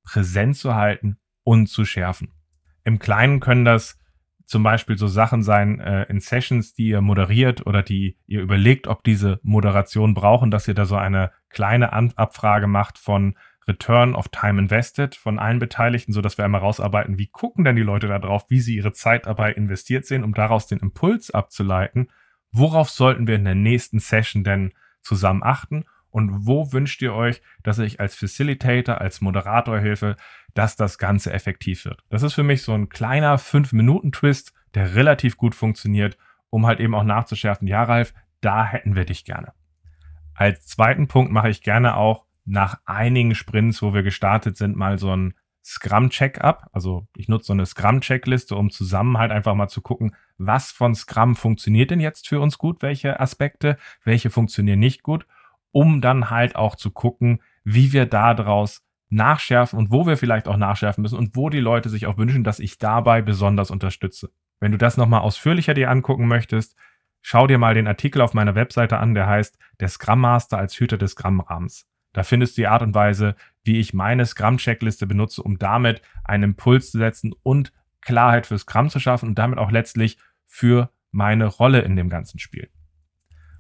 präsent 0.04 0.58
zu 0.58 0.74
halten 0.74 1.18
und 1.44 1.68
zu 1.68 1.86
schärfen. 1.86 2.32
Im 2.84 2.98
Kleinen 3.00 3.40
können 3.40 3.66
das 3.66 4.00
zum 4.46 4.64
Beispiel 4.64 4.98
so 4.98 5.08
Sachen 5.08 5.44
sein 5.44 5.80
äh, 5.80 6.04
in 6.04 6.20
Sessions, 6.20 6.74
die 6.74 6.90
ihr 6.90 7.02
moderiert 7.02 7.66
oder 7.66 7.82
die 7.82 8.18
ihr 8.28 8.42
überlegt, 8.42 8.88
ob 8.88 9.04
diese 9.04 9.40
Moderation 9.44 10.14
brauchen, 10.14 10.52
dass 10.52 10.68
ihr 10.68 10.74
da 10.74 10.86
so 10.86 10.96
eine 10.96 11.32
kleine 11.50 11.94
An 11.94 12.14
Abfrage 12.16 12.68
macht 12.68 12.98
von 12.98 13.36
Return 13.68 14.16
of 14.16 14.28
Time 14.30 14.60
Invested 14.60 15.16
von 15.16 15.40
allen 15.40 15.60
Beteiligten, 15.60 16.12
so 16.12 16.22
dass 16.22 16.38
wir 16.38 16.46
einmal 16.46 16.62
rausarbeiten, 16.62 17.18
wie 17.18 17.28
gucken 17.28 17.64
denn 17.64 17.76
die 17.76 17.82
Leute 17.82 18.08
da 18.08 18.20
drauf, 18.20 18.46
wie 18.50 18.60
sie 18.60 18.76
ihre 18.76 18.92
Zeit 18.92 19.26
dabei 19.26 19.54
investiert 19.54 20.06
sehen, 20.06 20.24
um 20.24 20.34
daraus 20.34 20.68
den 20.68 20.80
Impuls 20.80 21.32
abzuleiten, 21.32 22.10
worauf 22.52 22.90
sollten 22.90 23.28
wir 23.28 23.36
in 23.36 23.46
der 23.46 23.56
nächsten 23.56 24.00
Session 24.00 24.44
denn 24.44 24.74
zusammen 25.02 25.44
achten 25.44 25.86
und 26.14 26.46
wo 26.46 26.72
wünscht 26.72 27.02
ihr 27.02 27.16
euch, 27.16 27.42
dass 27.64 27.80
ich 27.80 28.00
als 28.00 28.16
Facilitator, 28.16 29.02
als 29.02 29.20
Moderator 29.20 29.80
helfe, 29.80 30.16
dass 30.54 30.76
das 30.76 31.00
Ganze 31.00 31.34
effektiv 31.34 31.86
wird. 31.86 32.04
Das 32.10 32.22
ist 32.22 32.36
für 32.36 32.44
mich 32.44 32.62
so 32.62 32.74
ein 32.74 32.88
kleiner 32.88 33.40
5-Minuten-Twist, 33.40 34.54
der 34.76 34.94
relativ 34.94 35.38
gut 35.38 35.56
funktioniert, 35.56 36.20
um 36.52 36.68
halt 36.68 36.80
eben 36.80 36.94
auch 36.94 37.04
nachzuschärfen, 37.04 37.68
ja 37.68 37.84
Ralf, 37.84 38.14
da 38.42 38.64
hätten 38.64 38.96
wir 38.96 39.06
dich 39.06 39.26
gerne. 39.26 39.54
Als 40.36 40.68
zweiten 40.68 41.08
Punkt 41.08 41.32
mache 41.32 41.50
ich 41.50 41.64
gerne 41.64 41.96
auch 41.98 42.26
nach 42.46 42.80
einigen 42.86 43.34
Sprints, 43.34 43.82
wo 43.82 43.96
wir 43.96 44.04
gestartet 44.04 44.56
sind, 44.56 44.76
mal 44.76 45.00
so 45.00 45.16
ein 45.16 45.34
Scrum-Check-up. 45.66 46.70
Also 46.74 47.08
ich 47.18 47.28
nutze 47.28 47.48
so 47.48 47.54
eine 47.54 47.66
Scrum-Checkliste, 47.66 48.56
um 48.56 48.70
zusammen 48.70 49.18
halt 49.18 49.32
einfach 49.32 49.56
mal 49.56 49.68
zu 49.68 49.82
gucken, 49.82 50.16
was 50.38 50.72
von 50.72 50.94
Scrum 50.94 51.36
funktioniert 51.36 51.90
denn 51.90 52.00
jetzt 52.00 52.28
für 52.28 52.40
uns 52.40 52.60
gut, 52.60 52.84
welche 52.84 53.20
Aspekte, 53.20 53.78
welche 54.04 54.30
funktionieren 54.30 54.80
nicht 54.80 55.02
gut 55.02 55.26
um 55.74 56.00
dann 56.00 56.30
halt 56.30 56.56
auch 56.56 56.76
zu 56.78 56.92
gucken, 56.92 57.42
wie 57.66 57.92
wir 57.92 58.06
daraus 58.06 58.82
nachschärfen 59.10 59.78
und 59.78 59.92
wo 59.92 60.08
wir 60.08 60.16
vielleicht 60.16 60.48
auch 60.48 60.58
nachschärfen 60.58 61.02
müssen 61.02 61.18
und 61.18 61.36
wo 61.36 61.50
die 61.50 61.60
Leute 61.60 61.90
sich 61.90 62.08
auch 62.08 62.18
wünschen, 62.18 62.44
dass 62.44 62.60
ich 62.60 62.78
dabei 62.78 63.22
besonders 63.22 63.70
unterstütze. 63.70 64.32
Wenn 64.60 64.72
du 64.72 64.78
das 64.78 64.98
nochmal 64.98 65.22
ausführlicher 65.22 65.74
dir 65.74 65.90
angucken 65.90 66.28
möchtest, 66.28 66.76
schau 67.22 67.48
dir 67.48 67.58
mal 67.58 67.74
den 67.74 67.88
Artikel 67.88 68.22
auf 68.22 68.34
meiner 68.34 68.56
Webseite 68.56 68.98
an, 68.98 69.14
der 69.14 69.28
heißt 69.28 69.58
Der 69.80 69.90
Scrum 69.90 70.22
Master 70.22 70.58
als 70.58 70.80
Hüter 70.80 70.98
des 70.98 71.12
Scrum-Rahmens. 71.12 71.86
Da 72.14 72.24
findest 72.24 72.58
du 72.58 72.62
die 72.62 72.68
Art 72.68 72.84
und 72.84 72.94
Weise, 72.94 73.36
wie 73.64 73.80
ich 73.80 73.94
meine 73.94 74.26
Scrum-Checkliste 74.26 75.08
benutze, 75.08 75.42
um 75.42 75.58
damit 75.58 76.02
einen 76.24 76.44
Impuls 76.44 76.92
zu 76.92 77.00
setzen 77.00 77.34
und 77.44 77.74
Klarheit 78.02 78.46
für 78.46 78.58
Scrum 78.58 78.90
zu 78.90 79.00
schaffen 79.00 79.30
und 79.30 79.40
damit 79.40 79.58
auch 79.58 79.72
letztlich 79.72 80.18
für 80.46 80.92
meine 81.12 81.46
Rolle 81.46 81.82
in 81.82 81.96
dem 81.96 82.10
ganzen 82.10 82.40
Spiel. 82.40 82.70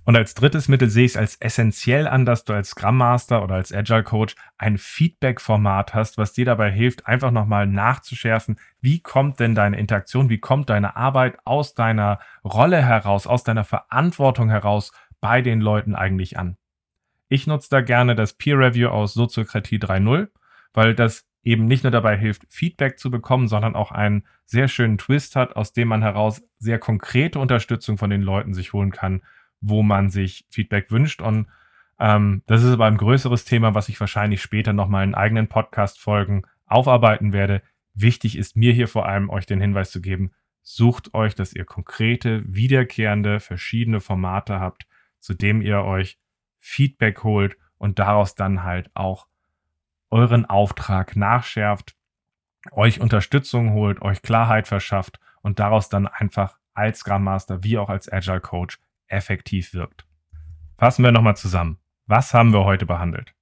Und 0.05 0.17
als 0.17 0.33
drittes 0.33 0.67
Mittel 0.67 0.89
sehe 0.89 1.05
ich 1.05 1.11
es 1.13 1.17
als 1.17 1.35
essentiell 1.35 2.07
an, 2.07 2.25
dass 2.25 2.43
du 2.43 2.53
als 2.53 2.71
Scrum 2.71 2.97
Master 2.97 3.41
oder 3.41 3.55
als 3.55 3.71
Agile 3.71 4.03
Coach 4.03 4.35
ein 4.57 4.77
Feedback-Format 4.77 5.93
hast, 5.93 6.17
was 6.17 6.33
dir 6.33 6.45
dabei 6.45 6.71
hilft, 6.71 7.07
einfach 7.07 7.31
nochmal 7.31 7.67
nachzuschärfen, 7.67 8.59
wie 8.81 8.99
kommt 8.99 9.39
denn 9.39 9.55
deine 9.55 9.79
Interaktion, 9.79 10.29
wie 10.29 10.39
kommt 10.39 10.69
deine 10.69 10.97
Arbeit 10.97 11.37
aus 11.45 11.73
deiner 11.73 12.19
Rolle 12.43 12.81
heraus, 12.83 13.27
aus 13.27 13.43
deiner 13.43 13.63
Verantwortung 13.63 14.49
heraus 14.49 14.91
bei 15.21 15.41
den 15.41 15.61
Leuten 15.61 15.95
eigentlich 15.95 16.37
an. 16.37 16.57
Ich 17.29 17.47
nutze 17.47 17.69
da 17.69 17.79
gerne 17.79 18.13
das 18.13 18.33
Peer 18.33 18.59
Review 18.59 18.89
aus 18.89 19.13
Soziokratie 19.13 19.79
3.0, 19.79 20.27
weil 20.73 20.95
das 20.95 21.25
eben 21.43 21.65
nicht 21.65 21.83
nur 21.83 21.91
dabei 21.91 22.17
hilft, 22.17 22.43
Feedback 22.49 22.99
zu 22.99 23.09
bekommen, 23.09 23.47
sondern 23.47 23.75
auch 23.75 23.91
einen 23.91 24.25
sehr 24.45 24.67
schönen 24.67 24.97
Twist 24.97 25.37
hat, 25.37 25.55
aus 25.55 25.71
dem 25.71 25.87
man 25.87 26.01
heraus 26.01 26.43
sehr 26.59 26.77
konkrete 26.77 27.39
Unterstützung 27.39 27.97
von 27.97 28.09
den 28.09 28.21
Leuten 28.21 28.53
sich 28.53 28.73
holen 28.73 28.91
kann 28.91 29.21
wo 29.63 29.81
man 29.81 30.09
sich 30.09 30.45
Feedback 30.49 30.91
wünscht. 30.91 31.21
Und 31.21 31.47
ähm, 31.99 32.43
das 32.45 32.63
ist 32.63 32.73
aber 32.73 32.85
ein 32.85 32.97
größeres 32.97 33.45
Thema, 33.45 33.73
was 33.73 33.89
ich 33.89 33.99
wahrscheinlich 33.99 34.41
später 34.41 34.73
nochmal 34.73 35.05
in 35.05 35.15
eigenen 35.15 35.47
Podcast-Folgen 35.47 36.45
aufarbeiten 36.65 37.33
werde. 37.33 37.61
Wichtig 37.93 38.37
ist 38.37 38.57
mir 38.57 38.73
hier 38.73 38.87
vor 38.87 39.07
allem, 39.07 39.29
euch 39.29 39.45
den 39.45 39.61
Hinweis 39.61 39.91
zu 39.91 40.01
geben, 40.01 40.31
sucht 40.61 41.13
euch, 41.13 41.33
dass 41.33 41.53
ihr 41.53 41.65
konkrete, 41.65 42.43
wiederkehrende, 42.45 43.39
verschiedene 43.39 44.01
Formate 44.01 44.59
habt, 44.59 44.85
zu 45.19 45.33
dem 45.33 45.61
ihr 45.61 45.81
euch 45.83 46.19
Feedback 46.59 47.23
holt 47.23 47.57
und 47.77 47.99
daraus 47.99 48.35
dann 48.35 48.63
halt 48.63 48.89
auch 48.93 49.27
euren 50.09 50.45
Auftrag 50.45 51.15
nachschärft, 51.15 51.95
euch 52.71 52.99
Unterstützung 52.99 53.71
holt, 53.73 54.01
euch 54.01 54.21
Klarheit 54.21 54.67
verschafft 54.67 55.19
und 55.41 55.59
daraus 55.59 55.89
dann 55.89 56.07
einfach 56.07 56.57
als 56.73 56.99
Scrum 56.99 57.23
Master 57.23 57.63
wie 57.63 57.77
auch 57.77 57.89
als 57.89 58.11
Agile 58.11 58.41
Coach 58.41 58.79
effektiv 59.13 59.73
wirkt. 59.73 60.05
Fassen 60.77 61.03
wir 61.03 61.11
nochmal 61.11 61.37
zusammen. 61.37 61.77
Was 62.07 62.33
haben 62.33 62.51
wir 62.51 62.65
heute 62.65 62.85
behandelt? 62.85 63.33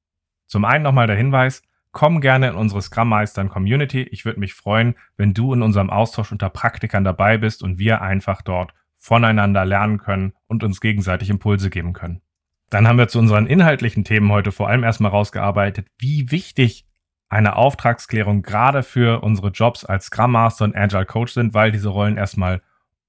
Zum 0.48 0.66
einen 0.66 0.84
nochmal 0.84 1.08
der 1.08 1.16
Hinweis, 1.16 1.64
komm 1.92 2.22
gerne 2.22 2.50
in 2.50 2.56
unsere 2.56 2.82
Scrum 2.82 3.10
Meistern 3.10 3.50
Community. 3.50 4.04
Ich 4.04 4.26
würde 4.26 4.40
mich 4.40 4.54
freuen, 4.54 4.96
wenn 5.18 5.34
du 5.34 5.54
in 5.54 5.62
unserem 5.62 5.90
Austausch 5.90 6.32
unter 6.32 6.50
Praktikern 6.50 7.04
dabei 7.04 7.38
bist 7.38 7.64
und 7.64 7.80
wir 7.80 8.02
einfach 8.02 8.42
dort 8.42 8.74
voneinander 8.96 9.66
lernen 9.66 9.98
können 9.98 10.34
und 10.48 10.64
uns 10.64 10.80
gegenseitig 10.80 11.30
Impulse 11.30 11.70
geben 11.70 11.94
können. 11.94 12.22
Dann 12.70 12.88
haben 12.88 12.98
wir 12.98 13.08
zu 13.08 13.20
unseren 13.20 13.48
inhaltlichen 13.48 14.04
Themen 14.04 14.32
heute 14.32 14.52
vor 14.52 14.70
allem 14.70 14.84
erstmal 14.84 15.12
rausgearbeitet, 15.12 15.88
wie 15.98 16.32
wichtig 16.32 16.86
eine 17.28 17.56
Auftragsklärung 17.56 18.42
gerade 18.42 18.84
für 18.84 19.24
unsere 19.24 19.50
Jobs 19.50 19.86
als 19.86 20.06
Scrum 20.06 20.34
Master 20.34 20.66
und 20.66 20.76
Agile 20.76 21.06
Coach 21.06 21.34
sind, 21.34 21.54
weil 21.54 21.72
diese 21.72 21.90
Rollen 21.90 22.18
erstmal 22.18 22.62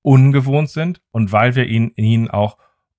ungewohnt 0.03 0.71
sind 0.71 1.01
und 1.11 1.33
weil 1.33 1.55
wir 1.55 1.67
ihnen, 1.67 1.93
ihnen 1.97 2.31
auch 2.31 2.59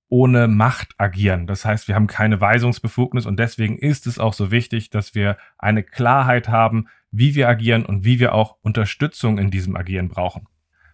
ohne 0.10 0.48
Macht 0.48 0.94
agieren. 0.98 1.48
Das 1.48 1.66
heißt, 1.66 1.88
wir 1.88 1.96
haben 1.96 2.08
keine 2.08 2.40
Weisungsbefugnis 2.40 3.26
und 3.26 3.40
deswegen 3.40 3.78
ist 3.78 4.08
es 4.08 4.20
auch 4.20 4.34
so 4.34 4.52
wichtig, 4.52 4.90
dass 4.90 5.16
wir 5.16 5.38
eine 5.58 5.84
Klarheit 5.84 6.50
haben, 6.50 6.88
wie 7.12 7.36
wir 7.36 7.50
agieren 7.50 7.86
und 7.86 8.06
wie 8.06 8.20
wir 8.20 8.34
auch 8.34 8.58
Unterstützung 8.62 9.38
in 9.38 9.52
diesem 9.52 9.76
Agieren 9.76 10.10
brauchen. 10.10 10.48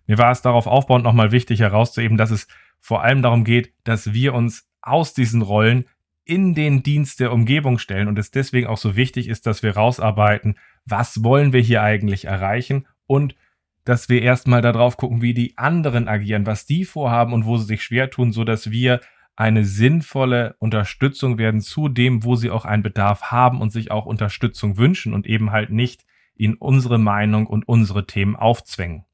Mir 0.07 0.17
war 0.17 0.31
es 0.31 0.41
darauf 0.41 0.67
aufbauend 0.67 1.03
nochmal 1.03 1.31
wichtig 1.31 1.59
herauszuheben, 1.59 2.17
dass 2.17 2.31
es 2.31 2.47
vor 2.79 3.03
allem 3.03 3.21
darum 3.21 3.43
geht, 3.43 3.73
dass 3.83 4.13
wir 4.13 4.33
uns 4.33 4.69
aus 4.81 5.13
diesen 5.13 5.41
Rollen 5.41 5.85
in 6.23 6.55
den 6.55 6.83
Dienst 6.83 7.19
der 7.19 7.31
Umgebung 7.31 7.77
stellen 7.79 8.07
und 8.07 8.17
es 8.17 8.31
deswegen 8.31 8.67
auch 8.67 8.77
so 8.77 8.95
wichtig 8.95 9.27
ist, 9.27 9.47
dass 9.47 9.63
wir 9.63 9.75
rausarbeiten, 9.75 10.57
was 10.85 11.23
wollen 11.23 11.53
wir 11.53 11.61
hier 11.61 11.83
eigentlich 11.83 12.25
erreichen 12.25 12.87
und 13.05 13.35
dass 13.89 14.07
wir 14.07 14.21
erstmal 14.21 14.61
darauf 14.61 14.97
gucken, 14.97 15.23
wie 15.23 15.33
die 15.33 15.57
anderen 15.57 16.07
agieren, 16.07 16.45
was 16.45 16.67
die 16.67 16.85
vorhaben 16.85 17.33
und 17.33 17.47
wo 17.47 17.57
sie 17.57 17.65
sich 17.65 17.83
schwer 17.83 18.11
tun, 18.11 18.31
so 18.31 18.43
dass 18.43 18.69
wir 18.69 19.01
eine 19.35 19.65
sinnvolle 19.65 20.55
Unterstützung 20.59 21.39
werden 21.39 21.59
zu 21.59 21.89
dem, 21.89 22.23
wo 22.23 22.35
sie 22.35 22.51
auch 22.51 22.65
einen 22.65 22.83
Bedarf 22.83 23.31
haben 23.31 23.61
und 23.61 23.71
sich 23.71 23.89
auch 23.89 24.05
Unterstützung 24.05 24.77
wünschen 24.77 25.11
und 25.11 25.25
eben 25.25 25.51
halt 25.51 25.71
nicht 25.71 26.05
in 26.35 26.53
unsere 26.53 26.99
Meinung 26.99 27.47
und 27.47 27.67
unsere 27.67 28.05
Themen 28.05 28.35
aufzwängen. 28.35 29.05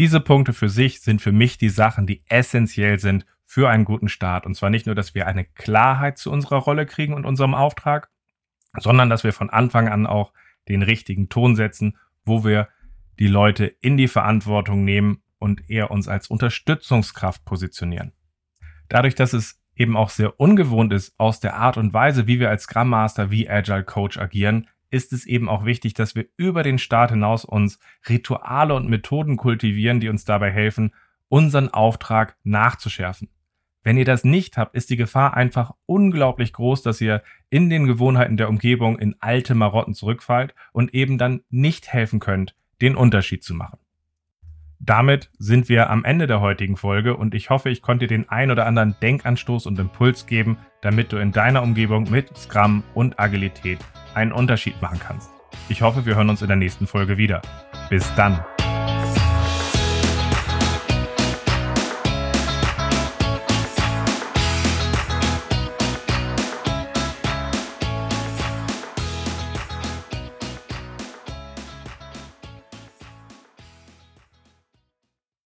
Diese 0.00 0.18
Punkte 0.18 0.52
für 0.52 0.68
sich 0.68 1.00
sind 1.00 1.22
für 1.22 1.30
mich 1.30 1.56
die 1.56 1.68
Sachen, 1.68 2.04
die 2.08 2.24
essentiell 2.28 2.98
sind 2.98 3.24
für 3.44 3.70
einen 3.70 3.84
guten 3.84 4.08
Start. 4.08 4.46
Und 4.46 4.56
zwar 4.56 4.70
nicht 4.70 4.86
nur, 4.86 4.96
dass 4.96 5.14
wir 5.14 5.28
eine 5.28 5.44
Klarheit 5.44 6.18
zu 6.18 6.32
unserer 6.32 6.56
Rolle 6.56 6.86
kriegen 6.86 7.14
und 7.14 7.24
unserem 7.24 7.54
Auftrag, 7.54 8.10
sondern 8.80 9.10
dass 9.10 9.22
wir 9.22 9.32
von 9.32 9.48
Anfang 9.48 9.88
an 9.88 10.06
auch 10.06 10.32
den 10.68 10.82
richtigen 10.82 11.28
Ton 11.28 11.54
setzen, 11.54 11.98
wo 12.24 12.44
wir 12.44 12.66
die 13.18 13.28
Leute 13.28 13.66
in 13.66 13.96
die 13.96 14.08
Verantwortung 14.08 14.84
nehmen 14.84 15.22
und 15.38 15.68
eher 15.68 15.90
uns 15.90 16.08
als 16.08 16.28
Unterstützungskraft 16.28 17.44
positionieren. 17.44 18.12
Dadurch, 18.88 19.14
dass 19.14 19.32
es 19.32 19.60
eben 19.74 19.96
auch 19.96 20.10
sehr 20.10 20.38
ungewohnt 20.38 20.92
ist 20.92 21.14
aus 21.18 21.40
der 21.40 21.56
Art 21.56 21.76
und 21.76 21.92
Weise, 21.92 22.26
wie 22.26 22.38
wir 22.38 22.50
als 22.50 22.64
Scrum 22.64 22.88
Master, 22.88 23.30
wie 23.30 23.48
Agile 23.48 23.84
Coach 23.84 24.18
agieren, 24.18 24.68
ist 24.90 25.12
es 25.12 25.24
eben 25.26 25.48
auch 25.48 25.64
wichtig, 25.64 25.94
dass 25.94 26.14
wir 26.14 26.26
über 26.36 26.62
den 26.62 26.78
Start 26.78 27.10
hinaus 27.10 27.44
uns 27.44 27.78
Rituale 28.08 28.74
und 28.74 28.88
Methoden 28.88 29.36
kultivieren, 29.36 30.00
die 30.00 30.10
uns 30.10 30.24
dabei 30.24 30.50
helfen, 30.50 30.92
unseren 31.28 31.70
Auftrag 31.70 32.36
nachzuschärfen. 32.44 33.30
Wenn 33.82 33.96
ihr 33.96 34.04
das 34.04 34.22
nicht 34.22 34.58
habt, 34.58 34.76
ist 34.76 34.90
die 34.90 34.96
Gefahr 34.96 35.34
einfach 35.34 35.72
unglaublich 35.86 36.52
groß, 36.52 36.82
dass 36.82 37.00
ihr 37.00 37.22
in 37.50 37.68
den 37.68 37.86
Gewohnheiten 37.86 38.36
der 38.36 38.48
Umgebung 38.48 38.98
in 38.98 39.16
alte 39.18 39.54
Marotten 39.54 39.94
zurückfallt 39.94 40.54
und 40.72 40.94
eben 40.94 41.18
dann 41.18 41.40
nicht 41.48 41.92
helfen 41.92 42.20
könnt, 42.20 42.54
den 42.82 42.96
Unterschied 42.96 43.42
zu 43.42 43.54
machen. 43.54 43.78
Damit 44.84 45.30
sind 45.38 45.68
wir 45.68 45.90
am 45.90 46.04
Ende 46.04 46.26
der 46.26 46.40
heutigen 46.40 46.76
Folge 46.76 47.16
und 47.16 47.34
ich 47.34 47.50
hoffe, 47.50 47.70
ich 47.70 47.82
konnte 47.82 48.08
dir 48.08 48.16
den 48.16 48.28
ein 48.28 48.50
oder 48.50 48.66
anderen 48.66 48.96
Denkanstoß 49.00 49.66
und 49.66 49.78
Impuls 49.78 50.26
geben, 50.26 50.58
damit 50.80 51.12
du 51.12 51.18
in 51.18 51.30
deiner 51.30 51.62
Umgebung 51.62 52.10
mit 52.10 52.36
Scrum 52.36 52.82
und 52.92 53.20
Agilität 53.20 53.78
einen 54.14 54.32
Unterschied 54.32 54.82
machen 54.82 54.98
kannst. 54.98 55.30
Ich 55.68 55.82
hoffe, 55.82 56.04
wir 56.04 56.16
hören 56.16 56.30
uns 56.30 56.42
in 56.42 56.48
der 56.48 56.56
nächsten 56.56 56.88
Folge 56.88 57.16
wieder. 57.16 57.42
Bis 57.88 58.12
dann. 58.16 58.44